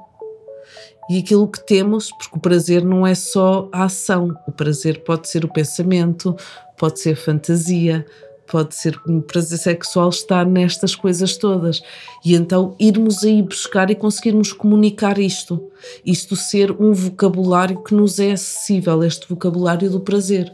e 1.10 1.18
aquilo 1.18 1.48
que 1.48 1.66
temos, 1.66 2.10
porque 2.12 2.36
o 2.36 2.40
prazer 2.40 2.84
não 2.84 3.04
é 3.04 3.16
só 3.16 3.68
a 3.72 3.84
ação, 3.84 4.28
o 4.46 4.52
prazer 4.52 5.02
pode 5.02 5.28
ser 5.28 5.44
o 5.44 5.52
pensamento, 5.52 6.36
pode 6.78 7.00
ser 7.00 7.14
a 7.14 7.16
fantasia, 7.16 8.06
pode 8.50 8.74
ser 8.74 9.00
um 9.06 9.20
prazer 9.20 9.58
sexual 9.58 10.08
estar 10.08 10.44
nestas 10.44 10.94
coisas 10.94 11.36
todas. 11.36 11.80
E 12.24 12.34
então 12.34 12.74
irmos 12.78 13.22
aí 13.22 13.40
buscar 13.42 13.90
e 13.90 13.94
conseguirmos 13.94 14.52
comunicar 14.52 15.18
isto. 15.18 15.70
Isto 16.04 16.34
ser 16.34 16.72
um 16.72 16.92
vocabulário 16.92 17.82
que 17.82 17.94
nos 17.94 18.18
é 18.18 18.32
acessível, 18.32 19.04
este 19.04 19.28
vocabulário 19.28 19.88
do 19.88 20.00
prazer. 20.00 20.52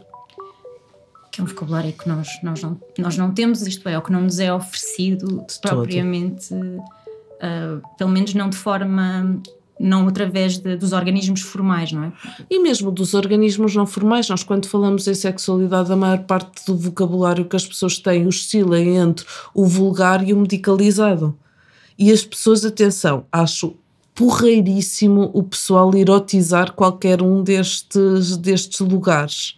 Que 1.31 1.41
é 1.41 1.43
um 1.43 1.47
vocabulário 1.47 1.91
que 1.91 2.07
nós, 2.07 2.27
nós, 2.43 2.61
não, 2.61 2.79
nós 2.99 3.17
não 3.17 3.33
temos, 3.33 3.65
isto 3.65 3.89
é, 3.89 3.97
o 3.97 4.01
que 4.01 4.11
não 4.11 4.21
nos 4.21 4.39
é 4.39 4.53
oferecido 4.53 5.43
propriamente, 5.61 6.53
uh, 6.53 7.81
pelo 7.97 8.11
menos 8.11 8.33
não 8.35 8.49
de 8.49 8.57
forma 8.57 9.41
não 9.79 10.07
através 10.07 10.57
de, 10.57 10.75
dos 10.75 10.93
organismos 10.93 11.41
formais, 11.41 11.91
não 11.91 12.05
é? 12.05 12.11
E 12.49 12.59
mesmo 12.59 12.91
dos 12.91 13.13
organismos 13.13 13.75
não 13.75 13.85
formais, 13.85 14.27
nós 14.29 14.43
quando 14.43 14.67
falamos 14.67 15.07
em 15.07 15.13
sexualidade, 15.13 15.91
a 15.91 15.95
maior 15.95 16.19
parte 16.23 16.65
do 16.65 16.75
vocabulário 16.75 17.45
que 17.45 17.55
as 17.55 17.65
pessoas 17.65 17.97
têm 17.97 18.27
oscila 18.27 18.79
entre 18.79 19.25
o 19.53 19.65
vulgar 19.65 20.27
e 20.27 20.33
o 20.33 20.37
medicalizado. 20.37 21.37
E 21.97 22.11
as 22.11 22.23
pessoas, 22.23 22.63
atenção, 22.63 23.25
acho 23.31 23.75
porreiríssimo 24.13 25.29
o 25.33 25.43
pessoal 25.43 25.93
erotizar 25.95 26.73
qualquer 26.73 27.21
um 27.21 27.43
destes, 27.43 28.35
destes 28.37 28.79
lugares. 28.79 29.55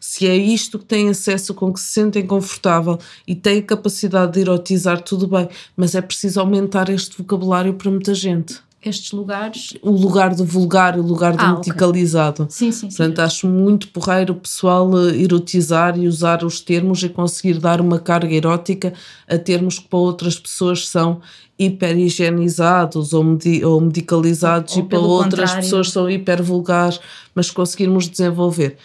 Se 0.00 0.26
é 0.26 0.34
isto 0.34 0.78
que 0.78 0.84
têm 0.84 1.10
acesso, 1.10 1.52
com 1.52 1.72
que 1.72 1.78
se 1.78 1.88
sentem 1.92 2.26
confortável 2.26 2.98
e 3.26 3.34
têm 3.34 3.60
capacidade 3.60 4.32
de 4.32 4.40
erotizar, 4.40 5.00
tudo 5.02 5.28
bem, 5.28 5.48
mas 5.76 5.94
é 5.94 6.00
preciso 6.00 6.40
aumentar 6.40 6.88
este 6.88 7.18
vocabulário 7.18 7.74
para 7.74 7.90
muita 7.90 8.14
gente 8.14 8.60
estes 8.82 9.12
lugares. 9.12 9.74
O 9.82 9.90
lugar 9.90 10.34
do 10.34 10.44
vulgar, 10.44 10.98
o 10.98 11.02
lugar 11.02 11.36
do 11.36 11.42
ah, 11.42 11.56
medicalizado. 11.56 12.44
Okay. 12.44 12.54
Sim, 12.56 12.72
sim, 12.72 12.88
Portanto, 12.88 13.16
sim. 13.16 13.22
acho 13.22 13.46
muito 13.46 13.88
porreiro 13.88 14.32
o 14.32 14.36
pessoal 14.36 14.90
eh, 14.98 15.16
erotizar 15.18 15.98
e 15.98 16.08
usar 16.08 16.42
os 16.44 16.60
termos 16.60 17.02
e 17.02 17.08
conseguir 17.08 17.58
dar 17.58 17.80
uma 17.80 17.98
carga 17.98 18.34
erótica 18.34 18.94
a 19.28 19.36
termos 19.36 19.78
que 19.78 19.88
para 19.88 19.98
outras 19.98 20.38
pessoas 20.38 20.88
são 20.88 21.20
hiperhigienizados 21.58 23.12
ou, 23.12 23.22
medi 23.22 23.62
ou 23.62 23.80
medicalizados 23.80 24.74
ou, 24.74 24.80
ou 24.80 24.86
e 24.86 24.88
para 24.88 24.98
outras 24.98 25.40
contrário. 25.50 25.62
pessoas 25.62 25.90
são 25.90 26.08
hiper 26.08 26.42
vulgares, 26.42 26.98
mas 27.34 27.50
conseguirmos 27.50 28.08
desenvolver. 28.08 28.78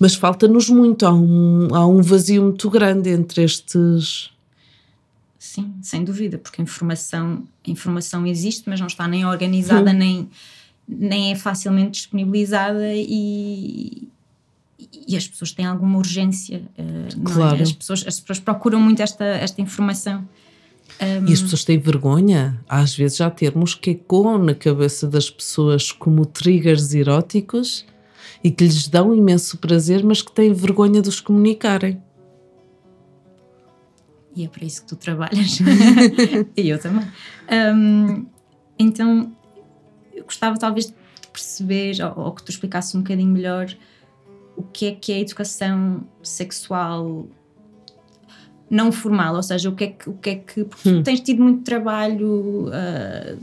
Mas 0.00 0.16
falta-nos 0.16 0.68
muito, 0.68 1.06
há 1.06 1.12
um, 1.12 1.68
há 1.72 1.86
um 1.86 2.02
vazio 2.02 2.42
muito 2.42 2.68
grande 2.68 3.10
entre 3.10 3.44
estes 3.44 4.30
Sim, 5.42 5.74
sem 5.82 6.04
dúvida, 6.04 6.38
porque 6.38 6.60
a 6.60 6.64
informação, 6.64 7.42
a 7.66 7.70
informação 7.70 8.24
existe, 8.24 8.62
mas 8.68 8.78
não 8.78 8.86
está 8.86 9.08
nem 9.08 9.26
organizada, 9.26 9.92
nem, 9.92 10.30
nem 10.86 11.32
é 11.32 11.34
facilmente 11.34 11.90
disponibilizada 11.90 12.94
e, 12.94 14.06
e 15.08 15.16
as 15.16 15.26
pessoas 15.26 15.50
têm 15.50 15.66
alguma 15.66 15.98
urgência. 15.98 16.62
Uh, 16.78 17.24
claro. 17.24 17.56
É? 17.56 17.62
As, 17.62 17.72
pessoas, 17.72 18.04
as 18.06 18.20
pessoas 18.20 18.38
procuram 18.38 18.78
muito 18.78 19.02
esta, 19.02 19.24
esta 19.24 19.60
informação. 19.60 20.20
Um, 21.00 21.28
e 21.28 21.32
as 21.32 21.42
pessoas 21.42 21.64
têm 21.64 21.76
vergonha. 21.76 22.60
Às 22.68 22.94
vezes 22.94 23.16
já 23.16 23.28
termos 23.28 23.74
que 23.74 23.90
ecoam 23.90 24.38
na 24.38 24.54
cabeça 24.54 25.08
das 25.08 25.28
pessoas 25.28 25.90
como 25.90 26.24
triggers 26.24 26.94
eróticos 26.94 27.84
e 28.44 28.50
que 28.52 28.62
lhes 28.62 28.86
dão 28.86 29.12
imenso 29.12 29.58
prazer, 29.58 30.04
mas 30.04 30.22
que 30.22 30.30
têm 30.30 30.52
vergonha 30.52 31.02
de 31.02 31.08
os 31.08 31.18
comunicarem 31.18 32.00
e 34.34 34.44
é 34.44 34.48
para 34.48 34.64
isso 34.64 34.82
que 34.82 34.88
tu 34.88 34.96
trabalhas. 34.96 35.58
e 36.56 36.68
eu 36.68 36.78
também. 36.78 37.06
Um, 37.50 38.26
então, 38.78 39.32
eu 40.14 40.24
gostava 40.24 40.56
talvez 40.58 40.86
de 40.86 40.94
perceber, 41.32 41.96
ou, 42.02 42.24
ou, 42.24 42.32
que 42.32 42.42
tu 42.42 42.50
explicasse 42.50 42.96
um 42.96 43.00
bocadinho 43.00 43.30
melhor, 43.30 43.74
o 44.56 44.62
que 44.62 44.86
é 44.86 44.92
que 44.92 45.12
é 45.12 45.16
a 45.16 45.20
educação 45.20 46.06
sexual 46.22 47.26
não 48.70 48.90
formal, 48.90 49.34
ou 49.36 49.42
seja, 49.42 49.68
o 49.68 49.74
que 49.74 49.84
é 49.84 49.86
que. 49.88 50.08
O 50.08 50.14
que, 50.14 50.30
é 50.30 50.36
que 50.36 50.64
porque 50.64 50.88
hum. 50.88 51.02
tu 51.02 51.04
tens 51.04 51.20
tido 51.20 51.42
muito 51.42 51.62
trabalho. 51.62 52.68
Uh, 52.68 53.38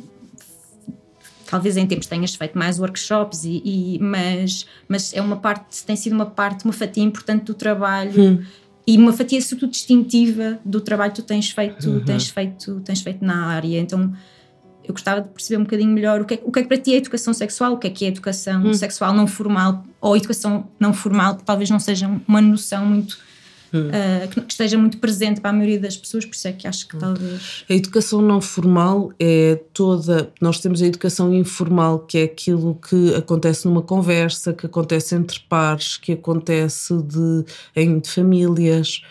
talvez 1.46 1.78
em 1.78 1.86
tempos 1.86 2.08
tenhas 2.08 2.36
feito 2.36 2.58
mais 2.58 2.80
workshops 2.80 3.44
e, 3.44 3.62
e, 3.66 4.00
mas 4.00 4.68
mas 4.88 5.14
é 5.16 5.22
uma 5.22 5.38
parte 5.38 5.84
tem 5.84 5.96
sido 5.96 6.14
uma 6.14 6.28
parte 6.28 6.64
uma 6.64 6.74
fatia 6.74 7.04
importante 7.04 7.46
do 7.46 7.56
trabalho 7.56 8.22
hum 8.22 8.46
e 8.90 8.98
uma 8.98 9.14
fatia 9.14 9.40
sobretudo 9.40 9.70
distintiva 9.70 10.58
do 10.66 10.82
trabalho 10.82 11.12
que 11.12 11.22
tu 11.22 11.26
tens 11.26 11.52
feito, 11.52 11.88
uhum. 11.88 12.04
tens 12.04 12.28
feito, 12.28 12.80
tens 12.80 13.02
feito 13.02 13.24
na 13.24 13.46
área. 13.46 13.80
Então 13.80 14.12
eu 14.84 14.92
gostava 14.92 15.22
de 15.22 15.30
perceber 15.30 15.58
um 15.58 15.64
bocadinho 15.64 15.92
melhor 15.92 16.22
o 16.22 16.26
que 16.26 16.34
é, 16.34 16.42
o 16.44 16.52
que, 16.52 16.58
é 16.58 16.62
que 16.64 16.68
para 16.68 16.78
ti 16.78 16.94
é 16.96 16.98
educação 16.98 17.32
sexual, 17.32 17.74
o 17.74 17.78
que 17.78 17.86
é 17.86 17.90
que 17.92 18.06
é 18.06 18.08
educação 18.08 18.64
uhum. 18.64 18.74
sexual 18.74 19.14
não 19.14 19.28
formal 19.28 19.84
ou 20.02 20.18
educação 20.18 20.68
não 20.80 20.92
formal, 20.92 21.36
que 21.36 21.44
talvez 21.44 21.70
não 21.70 21.80
seja 21.80 22.10
uma 22.28 22.42
noção 22.42 22.84
muito 22.84 23.20
uh, 23.74 24.28
que, 24.30 24.42
que, 24.42 24.52
esteja 24.52 24.78
muito 24.78 24.98
presente 24.98 25.40
para 25.42 25.52
a 25.52 25.54
maioria 25.54 25.80
das 25.80 25.96
pessoas, 25.96 26.26
por 26.26 26.34
isso 26.34 26.48
é 26.48 26.52
que 26.52 26.68
acho 26.68 26.88
que 26.88 26.98
talvez. 26.98 27.64
A 27.70 27.74
educação 27.74 28.22
não 28.22 28.42
formal 28.42 29.12
é 29.20 29.60
toda. 29.74 30.32
Nós 30.42 30.60
temos 30.60 30.82
a 30.82 30.86
educação 30.86 31.34
informal, 31.34 32.00
que 32.00 32.18
é 32.18 32.24
aquilo 32.24 32.76
que 32.76 33.16
acontece 33.16 33.66
numa 33.68 33.82
conversa, 33.82 34.54
que 34.54 34.66
acontece 34.66 35.16
entre 35.16 35.40
pares, 35.42 35.98
que 35.98 36.14
acontece 36.14 36.94
de, 37.04 37.46
em 37.76 38.00
de 38.00 38.10
famílias. 38.10 39.02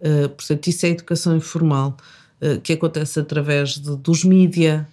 Uh, 0.00 0.28
portanto, 0.28 0.66
isso 0.68 0.86
é 0.86 0.88
a 0.90 0.92
educação 0.92 1.36
informal, 1.36 1.96
uh, 2.40 2.60
que 2.60 2.72
acontece 2.72 3.20
através 3.20 3.74
de, 3.78 3.96
dos 3.96 4.24
mídia. 4.24 4.86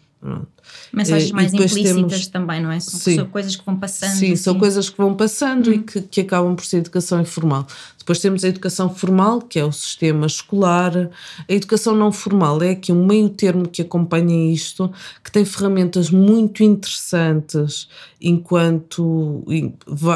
Mensagens 0.91 1.31
mais 1.31 1.53
implícitas 1.53 1.93
temos, 1.93 2.27
também, 2.27 2.61
não 2.61 2.71
é? 2.71 2.79
São, 2.79 3.27
coisas 3.27 3.55
que 3.55 3.63
vão 3.65 3.77
passando. 3.77 4.11
Sim, 4.11 4.33
assim. 4.33 4.35
são 4.35 4.57
coisas 4.57 4.89
que 4.89 4.97
vão 4.97 5.13
passando 5.13 5.67
uhum. 5.67 5.73
e 5.73 5.79
que, 5.83 6.01
que 6.01 6.21
acabam 6.21 6.55
por 6.55 6.65
ser 6.65 6.77
educação 6.77 7.21
informal. 7.21 7.67
Depois 8.05 8.19
temos 8.19 8.43
a 8.43 8.49
educação 8.49 8.87
formal, 8.87 9.41
que 9.41 9.57
é 9.57 9.65
o 9.65 9.71
sistema 9.71 10.27
escolar. 10.27 11.09
A 11.49 11.51
educação 11.51 11.95
não 11.95 12.11
formal 12.11 12.61
é 12.61 12.69
aqui 12.69 12.91
um 12.91 13.03
meio 13.03 13.29
termo 13.29 13.67
que 13.67 13.81
acompanha 13.81 14.53
isto, 14.53 14.93
que 15.23 15.31
tem 15.31 15.43
ferramentas 15.43 16.11
muito 16.11 16.63
interessantes 16.63 17.89
enquanto 18.21 19.43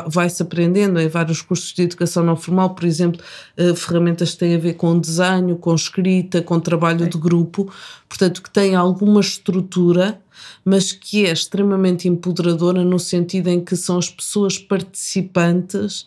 vai-se 0.07 0.43
aprendendo 0.43 0.99
em 0.99 1.07
vários 1.07 1.41
cursos 1.41 1.73
de 1.73 1.81
educação 1.81 2.23
não 2.23 2.35
formal, 2.35 2.75
por 2.75 2.85
exemplo, 2.85 3.19
eh, 3.57 3.73
ferramentas 3.73 4.33
que 4.33 4.37
têm 4.37 4.53
a 4.53 4.59
ver 4.59 4.73
com 4.73 4.99
desenho, 4.99 5.55
com 5.55 5.73
escrita, 5.73 6.43
com 6.43 6.59
trabalho 6.59 7.09
de 7.09 7.17
grupo, 7.17 7.73
portanto, 8.07 8.43
que 8.43 8.51
tem 8.51 8.75
alguma 8.75 9.19
estrutura 9.19 10.21
mas 10.63 10.93
que 10.93 11.25
é 11.25 11.31
extremamente 11.33 12.07
empoderadora 12.07 12.81
no 12.83 12.97
sentido 12.97 13.49
em 13.49 13.59
que 13.59 13.75
são 13.75 13.97
as 13.97 14.09
pessoas 14.09 14.57
participantes 14.57 16.05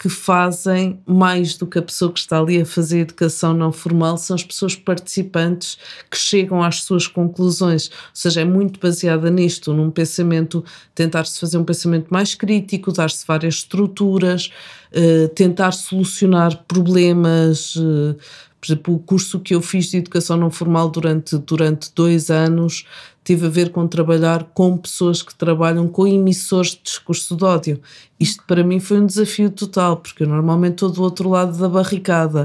que 0.00 0.08
fazem 0.08 0.98
mais 1.06 1.58
do 1.58 1.66
que 1.66 1.78
a 1.78 1.82
pessoa 1.82 2.10
que 2.10 2.18
está 2.18 2.38
ali 2.38 2.58
a 2.58 2.64
fazer 2.64 3.00
educação 3.00 3.52
não 3.52 3.70
formal, 3.70 4.16
são 4.16 4.34
as 4.34 4.42
pessoas 4.42 4.74
participantes 4.74 5.76
que 6.10 6.16
chegam 6.16 6.62
às 6.62 6.84
suas 6.84 7.06
conclusões. 7.06 7.88
Ou 7.88 7.94
seja, 8.14 8.40
é 8.40 8.44
muito 8.46 8.80
baseada 8.80 9.28
nisto, 9.30 9.74
num 9.74 9.90
pensamento, 9.90 10.64
tentar-se 10.94 11.38
fazer 11.38 11.58
um 11.58 11.64
pensamento 11.64 12.06
mais 12.08 12.34
crítico, 12.34 12.90
dar-se 12.90 13.26
várias 13.26 13.56
estruturas, 13.56 14.50
uh, 14.90 15.28
tentar 15.34 15.72
solucionar 15.72 16.64
problemas. 16.66 17.76
Uh, 17.76 18.16
por 18.58 18.66
exemplo, 18.66 18.94
o 18.94 18.98
curso 18.98 19.38
que 19.38 19.54
eu 19.54 19.60
fiz 19.60 19.90
de 19.90 19.98
educação 19.98 20.38
não 20.38 20.50
formal 20.50 20.88
durante, 20.88 21.36
durante 21.36 21.90
dois 21.94 22.30
anos 22.30 22.86
teve 23.22 23.46
a 23.46 23.50
ver 23.50 23.70
com 23.70 23.86
trabalhar 23.86 24.44
com 24.54 24.76
pessoas 24.76 25.22
que 25.22 25.34
trabalham 25.34 25.86
com 25.86 26.06
emissores 26.06 26.70
de 26.70 26.80
discurso 26.82 27.36
de 27.36 27.44
ódio. 27.44 27.80
Isto 28.18 28.42
para 28.46 28.64
mim 28.64 28.80
foi 28.80 29.00
um 29.00 29.06
desafio 29.06 29.50
total, 29.50 29.98
porque 29.98 30.22
eu 30.22 30.28
normalmente 30.28 30.72
estou 30.72 30.90
do 30.90 31.02
outro 31.02 31.28
lado 31.28 31.56
da 31.56 31.68
barricada. 31.68 32.44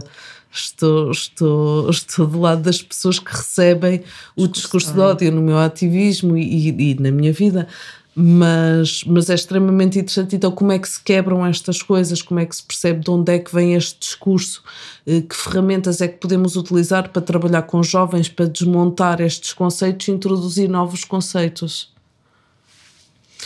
Estou, 0.52 1.12
estou, 1.12 1.90
estou 1.90 2.26
do 2.26 2.40
lado 2.40 2.62
das 2.62 2.82
pessoas 2.82 3.20
que 3.20 3.30
recebem 3.30 4.04
o 4.38 4.48
discurso 4.48 4.94
de 4.94 5.00
ódio 5.02 5.32
no 5.32 5.42
meu 5.42 5.58
ativismo 5.58 6.38
e, 6.38 6.70
e, 6.70 6.92
e 6.92 6.96
na 6.96 7.12
minha 7.12 7.34
vida 7.34 7.68
mas, 8.16 9.04
mas 9.04 9.30
é 9.30 9.34
extremamente 9.34 10.00
interessante. 10.00 10.38
Então, 10.38 10.50
como 10.50 10.72
é 10.72 10.80
que 10.80 10.88
se 10.88 11.04
quebram 11.04 11.46
estas 11.46 11.82
coisas? 11.82 12.22
Como 12.22 12.40
é 12.40 12.46
que 12.46 12.56
se 12.56 12.64
percebe 12.64 13.02
de 13.02 13.12
onde 13.12 13.34
é 13.34 13.40
que 13.40 13.54
vem 13.54 13.74
este 13.74 14.00
discurso? 14.00 14.64
Eh, 15.06 15.20
que 15.22 15.36
ferramentas 15.36 16.00
é 16.00 16.08
que 16.08 16.18
podemos 16.18 16.56
utilizar 16.56 17.10
para 17.10 17.22
trabalhar 17.22 17.64
com 17.64 17.84
jovens, 17.84 18.30
para 18.30 18.46
desmontar 18.46 19.20
estes 19.20 19.52
conceitos 19.52 20.08
e 20.08 20.12
introduzir 20.12 20.70
novos 20.70 21.04
conceitos? 21.04 21.94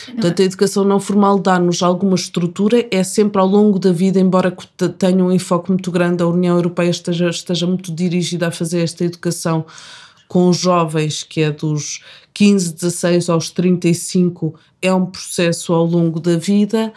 Portanto, 0.06 0.40
a 0.40 0.44
educação 0.44 0.84
não 0.84 1.00
formal 1.00 1.38
dá-nos 1.38 1.82
alguma 1.82 2.14
estrutura, 2.14 2.86
é 2.90 3.02
sempre 3.02 3.40
ao 3.40 3.46
longo 3.46 3.78
da 3.78 3.92
vida, 3.92 4.18
embora 4.18 4.56
tenha 4.96 5.22
um 5.22 5.32
enfoque 5.32 5.70
muito 5.70 5.90
grande, 5.90 6.22
a 6.22 6.26
União 6.26 6.56
Europeia 6.56 6.90
esteja, 6.90 7.28
esteja 7.28 7.66
muito 7.66 7.92
dirigida 7.92 8.48
a 8.48 8.50
fazer 8.50 8.80
esta 8.80 9.04
educação 9.04 9.66
com 10.30 10.52
jovens, 10.52 11.24
que 11.24 11.40
é 11.40 11.50
dos 11.50 12.04
15, 12.32 12.74
16 12.74 13.28
aos 13.28 13.50
35, 13.50 14.54
é 14.80 14.94
um 14.94 15.04
processo 15.04 15.72
ao 15.72 15.84
longo 15.84 16.20
da 16.20 16.36
vida, 16.36 16.92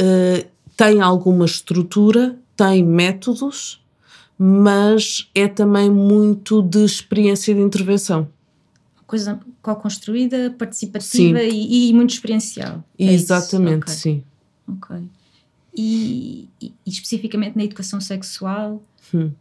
uh, 0.00 0.48
tem 0.76 1.00
alguma 1.00 1.46
estrutura, 1.46 2.38
tem 2.56 2.84
métodos, 2.84 3.84
mas 4.38 5.28
é 5.34 5.48
também 5.48 5.90
muito 5.90 6.62
de 6.62 6.84
experiência 6.84 7.52
de 7.52 7.60
intervenção. 7.60 8.28
Coisa 9.04 9.40
co-construída, 9.60 10.54
participativa 10.56 11.42
e, 11.42 11.88
e, 11.88 11.92
muito 11.92 12.10
experiencial. 12.10 12.84
É 12.96 13.12
Exatamente, 13.12 13.82
okay. 13.82 13.94
sim. 13.94 14.24
Ok. 14.68 14.96
E, 15.76 16.48
e, 16.62 16.72
e, 16.86 16.90
especificamente 16.90 17.56
na 17.56 17.64
educação 17.64 18.00
sexual, 18.00 18.80
hum 19.12 19.32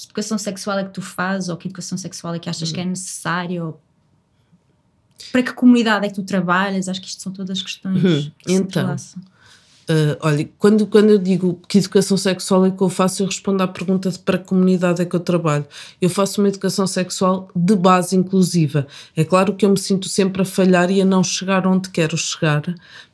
que 0.00 0.06
educação 0.06 0.38
sexual 0.38 0.78
é 0.78 0.84
que 0.84 0.90
tu 0.90 1.02
fazes 1.02 1.48
ou 1.48 1.56
que 1.56 1.68
educação 1.68 1.96
sexual 1.96 2.34
é 2.34 2.38
que 2.38 2.48
achas 2.48 2.70
que 2.70 2.80
é 2.80 2.84
necessária 2.84 3.62
para 5.32 5.42
que 5.42 5.52
comunidade 5.52 6.06
é 6.06 6.08
que 6.08 6.14
tu 6.14 6.22
trabalhas? 6.22 6.88
Acho 6.88 7.00
que 7.00 7.08
isto 7.08 7.22
são 7.22 7.32
todas 7.32 7.62
questões 7.62 8.04
hum, 8.04 8.30
que 8.38 8.52
então, 8.52 8.96
Uh, 9.88 10.18
olha, 10.20 10.48
quando, 10.58 10.84
quando 10.84 11.10
eu 11.10 11.18
digo 11.18 11.60
que 11.68 11.78
educação 11.78 12.16
sexual 12.16 12.66
é 12.66 12.72
que 12.72 12.82
eu 12.82 12.88
faço, 12.88 13.22
eu 13.22 13.26
respondo 13.26 13.62
à 13.62 13.68
pergunta 13.68 14.10
de 14.10 14.18
para 14.18 14.36
que 14.36 14.44
comunidade 14.44 15.00
é 15.00 15.04
que 15.04 15.14
eu 15.14 15.20
trabalho. 15.20 15.64
Eu 16.00 16.10
faço 16.10 16.40
uma 16.40 16.48
educação 16.48 16.88
sexual 16.88 17.48
de 17.54 17.76
base 17.76 18.16
inclusiva. 18.16 18.84
É 19.16 19.22
claro 19.22 19.54
que 19.54 19.64
eu 19.64 19.70
me 19.70 19.78
sinto 19.78 20.08
sempre 20.08 20.42
a 20.42 20.44
falhar 20.44 20.90
e 20.90 21.00
a 21.00 21.04
não 21.04 21.22
chegar 21.22 21.68
onde 21.68 21.88
quero 21.90 22.18
chegar, 22.18 22.62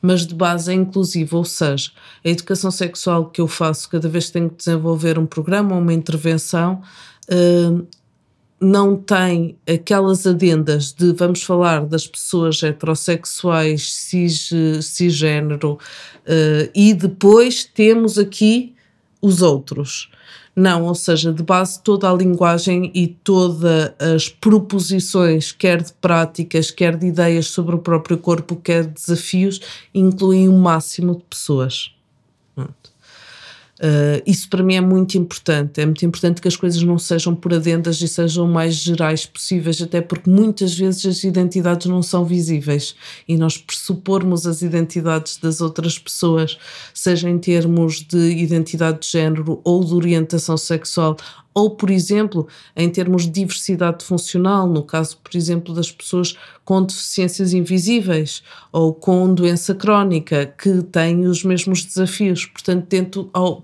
mas 0.01 0.25
de 0.25 0.33
base 0.33 0.71
é 0.71 0.73
inclusiva, 0.73 1.37
ou 1.37 1.45
seja, 1.45 1.91
a 2.25 2.29
educação 2.29 2.71
sexual 2.71 3.29
que 3.29 3.39
eu 3.39 3.47
faço 3.47 3.87
cada 3.87 4.09
vez 4.09 4.27
que 4.27 4.33
tenho 4.33 4.49
que 4.49 4.57
desenvolver 4.57 5.19
um 5.19 5.27
programa 5.27 5.75
ou 5.75 5.81
uma 5.81 5.93
intervenção. 5.93 6.81
Uh, 7.31 7.85
não 8.63 8.95
tem 8.95 9.57
aquelas 9.67 10.25
adendas 10.25 10.93
de 10.93 11.11
vamos 11.13 11.43
falar 11.43 11.85
das 11.85 12.07
pessoas 12.07 12.61
heterossexuais, 12.63 13.93
cis, 13.93 14.49
cisgênero, 14.81 15.73
uh, 15.73 16.71
e 16.73 16.93
depois 16.93 17.65
temos 17.65 18.17
aqui 18.17 18.73
os 19.21 19.41
outros. 19.41 20.09
Não, 20.55 20.83
ou 20.83 20.93
seja, 20.93 21.33
de 21.33 21.41
base 21.41 21.81
toda 21.81 22.09
a 22.09 22.13
linguagem 22.13 22.91
e 22.93 23.07
todas 23.07 23.91
as 23.99 24.29
proposições, 24.29 25.51
quer 25.51 25.81
de 25.81 25.91
práticas, 25.93 26.69
quer 26.69 26.95
de 26.95 27.07
ideias 27.07 27.47
sobre 27.47 27.75
o 27.75 27.79
próprio 27.79 28.19
corpo, 28.19 28.55
quer 28.55 28.85
de 28.85 28.93
desafios, 28.93 29.59
incluem 29.93 30.47
o 30.47 30.53
máximo 30.53 31.15
de 31.15 31.23
pessoas. 31.23 31.91
Pronto. 32.53 32.92
Uh, 33.83 34.23
isso 34.25 34.47
para 34.47 34.63
mim 34.63 34.75
é 34.75 34.81
muito 34.81 35.17
importante. 35.17 35.81
É 35.81 35.85
muito 35.85 36.05
importante 36.05 36.41
que 36.41 36.47
as 36.47 36.55
coisas 36.55 36.81
não 36.81 36.97
sejam 36.97 37.35
por 37.35 37.53
adendas 37.53 37.99
e 38.01 38.07
sejam 38.07 38.47
mais 38.47 38.75
gerais 38.75 39.25
possíveis, 39.25 39.81
até 39.81 39.99
porque 39.99 40.29
muitas 40.29 40.73
vezes 40.73 41.05
as 41.05 41.23
identidades 41.25 41.87
não 41.87 42.01
são 42.01 42.23
visíveis 42.23 42.95
e 43.27 43.35
nós 43.35 43.57
pressupormos 43.57 44.47
as 44.47 44.61
identidades 44.61 45.35
das 45.35 45.59
outras 45.59 45.99
pessoas, 45.99 46.57
seja 46.93 47.29
em 47.29 47.37
termos 47.37 48.01
de 48.01 48.31
identidade 48.37 49.01
de 49.01 49.07
género 49.07 49.59
ou 49.65 49.83
de 49.83 49.93
orientação 49.93 50.55
sexual 50.55 51.17
ou, 51.53 51.71
por 51.71 51.89
exemplo, 51.89 52.47
em 52.75 52.89
termos 52.89 53.23
de 53.23 53.31
diversidade 53.31 54.03
funcional, 54.03 54.67
no 54.67 54.83
caso, 54.83 55.17
por 55.17 55.37
exemplo, 55.37 55.73
das 55.73 55.91
pessoas 55.91 56.35
com 56.65 56.81
deficiências 56.81 57.53
invisíveis 57.53 58.41
ou 58.71 58.93
com 58.93 59.33
doença 59.33 59.75
crónica, 59.75 60.45
que 60.57 60.81
têm 60.83 61.25
os 61.27 61.43
mesmos 61.43 61.83
desafios. 61.83 62.45
Portanto, 62.45 62.85
tento 62.87 63.29
ao 63.33 63.63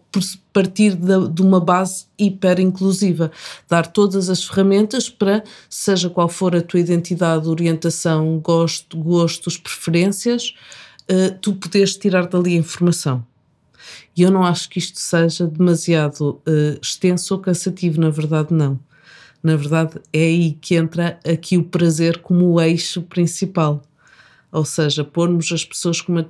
partir 0.54 0.96
de, 0.96 1.42
uma 1.42 1.60
base 1.60 2.06
hiper 2.18 2.60
inclusiva, 2.60 3.32
dar 3.68 3.88
todas 3.88 4.30
as 4.30 4.44
ferramentas 4.44 5.10
para, 5.10 5.44
seja 5.70 6.10
qual 6.10 6.28
for 6.28 6.56
a 6.56 6.62
tua 6.62 6.80
identidade, 6.80 7.48
orientação, 7.48 8.40
gosto, 8.40 8.98
gostos, 8.98 9.58
preferências, 9.58 10.54
uh, 11.10 11.38
tu 11.42 11.54
poderes 11.54 11.96
tirar 11.96 12.28
dali 12.28 12.56
a 12.56 12.60
informação. 12.60 13.26
E 14.16 14.22
eu 14.22 14.32
não 14.32 14.44
acho 14.44 14.70
que 14.70 14.80
isto 14.80 15.00
seja 15.00 15.48
demasiado 15.48 16.42
uh, 16.48 16.80
extenso 16.82 17.34
ou 17.34 17.40
cansativo, 17.40 18.00
na 18.00 18.10
verdade, 18.10 18.54
não. 18.54 18.80
Na 19.42 19.56
verdade, 19.56 20.00
é 20.12 20.20
aí 20.20 20.58
que 20.60 20.76
entra 20.76 21.20
aqui 21.26 21.58
o 21.58 21.64
prazer 21.64 22.18
como 22.18 22.46
o 22.52 22.62
eixo 22.62 23.02
principal. 23.04 23.82
Ou 24.52 24.66
seja, 24.66 25.04
pormos 25.04 25.52
as 25.52 25.64
pessoas 25.64 26.02
com 26.02 26.12
uma, 26.12 26.26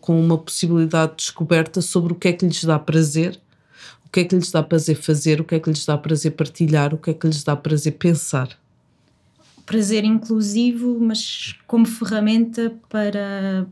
com, 0.00 0.20
uma 0.20 0.38
possibilidade 0.38 1.12
de 1.12 1.16
descoberta 1.18 1.80
sobre 1.80 2.12
o 2.12 2.16
que 2.16 2.28
é 2.28 2.32
que 2.32 2.46
lhes 2.46 2.62
dá 2.64 2.78
prazer, 2.78 3.40
o 4.06 4.10
que 4.10 4.20
é 4.20 4.24
que 4.24 4.36
lhes 4.36 4.50
dá 4.50 4.62
prazer 4.62 4.96
fazer, 4.96 5.40
o 5.40 5.44
que 5.44 5.54
é 5.54 5.60
que 5.60 5.70
lhes 5.70 5.86
dá 5.86 5.96
prazer 5.96 6.32
partilhar, 6.32 6.94
o 6.94 6.98
que 6.98 7.10
é 7.10 7.14
que 7.14 7.26
lhes 7.26 7.42
dá 7.42 7.56
prazer 7.56 7.92
pensar. 7.92 8.48
Prazer 9.64 10.04
inclusivo, 10.04 10.98
mas 11.00 11.56
como 11.66 11.86
ferramenta 11.86 12.74
para, 12.90 13.66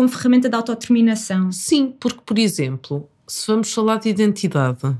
como 0.00 0.08
ferramenta 0.08 0.48
de 0.48 0.56
autodeterminação. 0.56 1.52
Sim, 1.52 1.94
porque, 2.00 2.22
por 2.24 2.38
exemplo, 2.38 3.06
se 3.26 3.46
vamos 3.46 3.70
falar 3.70 3.98
de 3.98 4.08
identidade, 4.08 4.96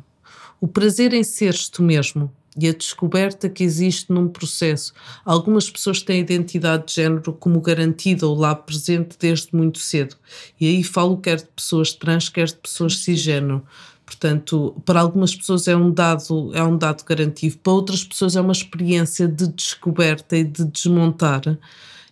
o 0.60 0.68
prazer 0.68 1.14
em 1.14 1.24
seres 1.24 1.70
tu 1.70 1.82
mesmo 1.82 2.30
e 2.54 2.68
a 2.68 2.72
descoberta 2.74 3.48
que 3.48 3.64
existe 3.64 4.12
num 4.12 4.28
processo. 4.28 4.92
Algumas 5.24 5.70
pessoas 5.70 6.02
têm 6.02 6.18
a 6.18 6.20
identidade 6.20 6.88
de 6.88 6.92
género 6.96 7.32
como 7.32 7.62
garantida 7.62 8.26
ou 8.26 8.36
lá 8.36 8.54
presente 8.54 9.16
desde 9.18 9.56
muito 9.56 9.78
cedo. 9.78 10.16
E 10.60 10.68
aí 10.68 10.84
falo 10.84 11.16
quer 11.16 11.38
de 11.38 11.48
pessoas 11.48 11.94
trans, 11.94 12.28
quer 12.28 12.48
de 12.48 12.56
pessoas 12.56 12.98
cisgênero. 12.98 13.62
Portanto, 14.04 14.82
para 14.84 15.00
algumas 15.00 15.34
pessoas 15.34 15.66
é 15.66 15.74
um 15.74 15.90
dado 15.90 16.50
é 16.52 16.62
um 16.62 16.76
dado 16.76 17.06
garantido, 17.06 17.56
para 17.56 17.72
outras 17.72 18.04
pessoas 18.04 18.36
é 18.36 18.40
uma 18.42 18.52
experiência 18.52 19.26
de 19.26 19.46
descoberta 19.46 20.36
e 20.36 20.44
de 20.44 20.62
desmontar 20.62 21.40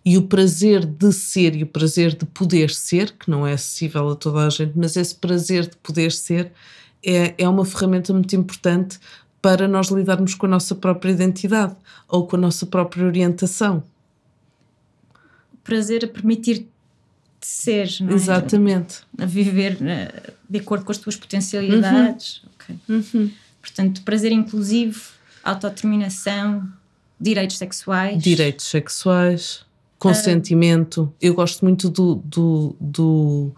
e 0.09 0.17
o 0.17 0.23
prazer 0.23 0.87
de 0.87 1.13
ser 1.13 1.55
e 1.55 1.63
o 1.63 1.67
prazer 1.67 2.17
de 2.17 2.25
poder 2.25 2.71
ser, 2.71 3.13
que 3.13 3.31
não 3.31 3.47
é 3.47 3.53
acessível 3.53 4.09
a 4.09 4.17
toda 4.17 4.47
a 4.47 4.49
gente, 4.49 4.73
mas 4.75 4.97
esse 4.97 5.15
prazer 5.15 5.69
de 5.69 5.77
poder 5.77 6.13
ser 6.13 6.51
é, 7.05 7.35
é 7.37 7.47
uma 7.47 7.63
ferramenta 7.63 8.11
muito 8.15 8.35
importante 8.35 8.99
para 9.43 9.69
nós 9.69 9.89
lidarmos 9.89 10.35
com 10.35 10.47
a 10.47 10.49
nossa 10.49 10.75
própria 10.75 11.13
identidade 11.13 11.77
ou 12.09 12.27
com 12.27 12.37
a 12.37 12.39
nossa 12.39 12.65
própria 12.65 13.05
orientação. 13.05 13.85
Prazer 15.63 16.07
a 16.07 16.09
permitir 16.09 16.67
ser, 17.39 17.95
não 18.01 18.13
é? 18.13 18.15
Exatamente. 18.15 19.01
A 19.19 19.27
viver 19.27 19.75
uh, 19.75 20.33
de 20.49 20.59
acordo 20.59 20.87
com 20.87 20.93
as 20.93 20.97
tuas 20.97 21.17
potencialidades. 21.17 22.43
Uhum. 22.45 22.51
Okay. 22.55 23.21
Uhum. 23.21 23.31
Portanto, 23.61 24.01
prazer 24.05 24.33
inclusivo, 24.33 25.03
autodeterminação, 25.45 26.67
direitos 27.21 27.59
sexuais. 27.59 28.23
Direitos 28.23 28.65
sexuais, 28.65 29.68
consentimento. 29.99 31.03
Uh, 31.03 31.15
Eu 31.21 31.35
gosto 31.35 31.65
muito 31.65 31.91
do, 31.91 32.17
do, 32.17 32.77
do, 32.81 33.53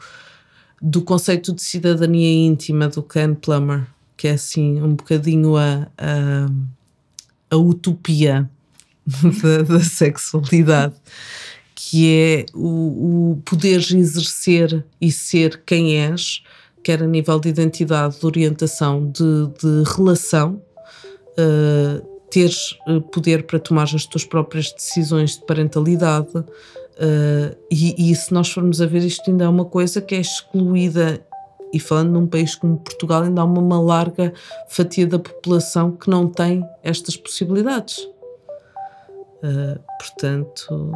do, 0.80 1.02
conceito 1.02 1.52
de 1.52 1.62
cidadania 1.62 2.46
íntima 2.46 2.88
do 2.88 3.02
Ken 3.02 3.34
Plummer, 3.34 3.86
que 4.16 4.28
é 4.28 4.32
assim 4.32 4.80
um 4.80 4.94
bocadinho 4.94 5.56
a, 5.56 5.88
a, 5.98 6.46
a 7.50 7.56
utopia 7.56 8.48
da, 9.42 9.62
da 9.62 9.80
sexualidade 9.80 10.94
que 11.82 12.12
é 12.12 12.46
o, 12.54 13.30
o 13.32 13.42
poderes 13.42 13.90
exercer 13.90 14.84
e 15.00 15.10
ser 15.10 15.62
quem 15.64 15.96
és, 15.96 16.42
quer 16.84 17.02
a 17.02 17.06
nível 17.06 17.40
de 17.40 17.48
identidade, 17.48 18.20
de 18.20 18.26
orientação, 18.26 19.10
de, 19.10 19.46
de 19.58 19.90
relação, 19.96 20.60
uh, 21.38 22.09
teres 22.30 22.78
uh, 22.88 23.00
poder 23.00 23.44
para 23.44 23.58
tomar 23.58 23.84
as 23.84 24.06
tuas 24.06 24.24
próprias 24.24 24.72
decisões 24.72 25.36
de 25.36 25.44
parentalidade. 25.44 26.36
Uh, 26.36 27.56
e, 27.70 28.10
e 28.10 28.14
se 28.14 28.32
nós 28.32 28.50
formos 28.50 28.80
a 28.80 28.86
ver, 28.86 29.02
isto 29.02 29.30
ainda 29.30 29.44
é 29.44 29.48
uma 29.48 29.64
coisa 29.64 30.00
que 30.00 30.14
é 30.14 30.20
excluída 30.20 31.24
e 31.72 31.78
falando 31.78 32.10
num 32.10 32.26
país 32.26 32.54
como 32.54 32.78
Portugal, 32.78 33.22
ainda 33.22 33.42
há 33.42 33.44
uma, 33.44 33.60
uma, 33.60 33.80
larga 33.80 34.32
fatia 34.68 35.06
da 35.06 35.18
população 35.18 35.92
que 35.92 36.10
não 36.10 36.26
tem 36.26 36.64
estas 36.82 37.16
possibilidades. 37.16 37.98
Uh, 39.42 39.80
portanto, 39.98 40.92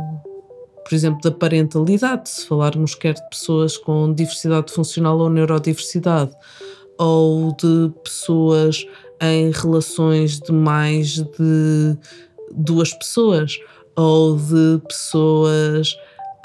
por 0.84 0.94
exemplo, 0.94 1.20
da 1.22 1.30
parentalidade, 1.30 2.28
se 2.28 2.46
falarmos 2.46 2.94
quer 2.94 3.14
de 3.14 3.28
pessoas 3.30 3.76
com 3.78 4.12
diversidade 4.12 4.72
funcional 4.72 5.18
ou 5.18 5.30
neurodiversidade, 5.30 6.32
ou 6.98 7.52
de 7.56 7.92
pessoas 8.02 8.86
em 9.20 9.50
relações 9.50 10.38
de 10.40 10.52
mais 10.52 11.14
de 11.14 11.96
duas 12.52 12.92
pessoas, 12.94 13.58
ou 13.96 14.36
de 14.36 14.80
pessoas 14.86 15.96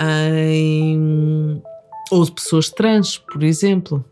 em. 0.01 1.61
ou 2.11 2.25
de 2.25 2.31
pessoas 2.31 2.69
trans, 2.69 3.17
por 3.17 3.43
exemplo. 3.43 4.03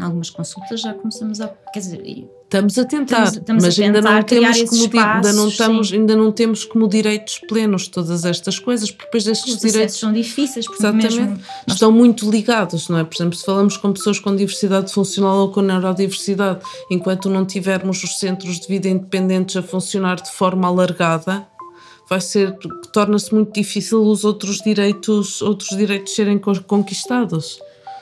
Em 0.00 0.04
algumas 0.04 0.30
consultas 0.30 0.80
já 0.80 0.94
começamos 0.94 1.40
a. 1.42 1.48
Quer 1.72 1.80
dizer, 1.80 2.02
Estamos 2.44 2.76
a 2.78 2.84
tentar, 2.84 3.24
estamos, 3.24 3.36
estamos 3.36 3.64
mas 3.64 3.78
a 3.78 3.82
ainda 3.84 4.00
não 4.00 4.22
temos 4.24 4.62
como 4.62 4.84
espaços, 4.84 4.96
ainda 4.96 5.32
não 5.32 5.48
estamos, 5.48 5.92
ainda 5.92 6.16
não 6.16 6.32
temos 6.32 6.64
como 6.64 6.88
direitos 6.88 7.38
plenos 7.46 7.86
todas 7.86 8.24
estas 8.24 8.58
coisas, 8.58 8.90
porque 8.90 9.04
depois 9.04 9.26
estes 9.28 9.54
Os 9.54 9.60
direitos 9.60 9.96
são 9.96 10.12
difíceis, 10.12 10.66
porque 10.66 10.82
exatamente, 10.82 11.40
estão 11.68 11.92
muito 11.92 12.28
ligados, 12.28 12.88
não 12.88 12.98
é? 12.98 13.04
Por 13.04 13.14
exemplo, 13.14 13.36
se 13.36 13.44
falamos 13.44 13.76
com 13.76 13.92
pessoas 13.92 14.18
com 14.18 14.34
diversidade 14.34 14.92
funcional 14.92 15.36
ou 15.36 15.52
com 15.52 15.60
neurodiversidade, 15.60 16.58
enquanto 16.90 17.30
não 17.30 17.44
tivermos 17.44 18.02
os 18.02 18.18
centros 18.18 18.58
de 18.58 18.66
vida 18.66 18.88
independentes 18.88 19.56
a 19.56 19.62
funcionar 19.62 20.20
de 20.20 20.32
forma 20.32 20.66
alargada, 20.66 21.46
vai 22.08 22.20
ser 22.20 22.58
torna-se 22.92 23.32
muito 23.32 23.52
difícil 23.52 24.02
os 24.02 24.24
outros 24.24 24.58
direitos, 24.58 25.40
outros 25.40 25.76
direitos 25.76 26.16
serem 26.16 26.36
conquistados. 26.38 27.60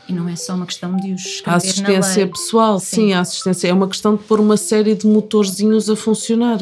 E 0.09 0.13
não 0.13 0.27
é 0.27 0.35
só 0.37 0.55
uma 0.55 0.65
questão 0.65 0.97
de 0.97 1.13
os 1.13 1.43
A 1.45 1.57
assistência 1.57 2.27
pessoal, 2.27 2.81
sim. 2.81 2.87
sim, 2.87 3.13
a 3.13 3.21
assistência 3.21 3.69
é 3.69 3.73
uma 3.73 3.87
questão 3.87 4.17
de 4.17 4.23
pôr 4.25 4.41
uma 4.41 4.57
série 4.57 4.95
de 4.95 5.07
motorzinhos 5.07 5.91
a 5.91 5.97
funcionar. 5.97 6.59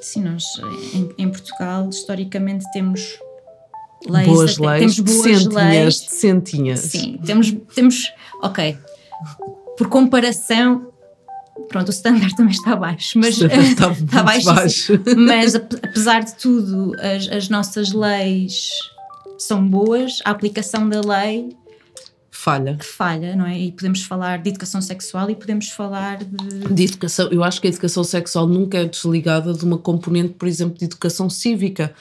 Sim, 0.00 0.24
nós 0.24 0.44
em, 0.92 1.08
em 1.16 1.28
Portugal 1.30 1.88
historicamente 1.88 2.64
temos 2.72 3.18
leis, 4.06 4.26
boas 4.26 4.58
leis, 4.58 4.96
temos 4.96 4.98
boas 4.98 5.22
decentinhas, 5.22 5.54
leis. 5.54 6.00
Decentinhas. 6.00 6.80
Sim, 6.80 7.20
temos, 7.24 7.56
temos, 7.74 8.12
ok, 8.42 8.76
por 9.78 9.88
comparação, 9.88 10.92
pronto, 11.68 11.88
o 11.88 11.92
standard 11.92 12.34
também 12.36 12.52
está 12.52 12.76
baixo, 12.76 13.18
mas 13.18 13.40
está, 13.40 13.90
está 13.92 14.22
baixo, 14.22 14.46
baixo. 14.46 15.00
mas 15.16 15.54
apesar 15.54 16.24
de 16.24 16.34
tudo, 16.34 16.94
as, 17.00 17.28
as 17.28 17.48
nossas 17.48 17.92
leis 17.92 18.68
são 19.38 19.66
boas, 19.66 20.18
a 20.24 20.30
aplicação 20.30 20.88
da 20.88 21.00
lei 21.00 21.56
falha. 22.42 22.76
falha, 22.80 23.36
não 23.36 23.46
é? 23.46 23.56
E 23.56 23.70
podemos 23.70 24.02
falar 24.02 24.38
de 24.38 24.50
educação 24.50 24.82
sexual 24.82 25.30
e 25.30 25.36
podemos 25.36 25.68
falar 25.68 26.18
de. 26.18 26.74
De 26.74 26.84
educação, 26.84 27.28
eu 27.30 27.44
acho 27.44 27.60
que 27.60 27.68
a 27.68 27.70
educação 27.70 28.02
sexual 28.02 28.48
nunca 28.48 28.78
é 28.78 28.84
desligada 28.84 29.54
de 29.54 29.64
uma 29.64 29.78
componente, 29.78 30.34
por 30.34 30.48
exemplo, 30.48 30.76
de 30.76 30.86
educação 30.86 31.30
cívica. 31.30 31.94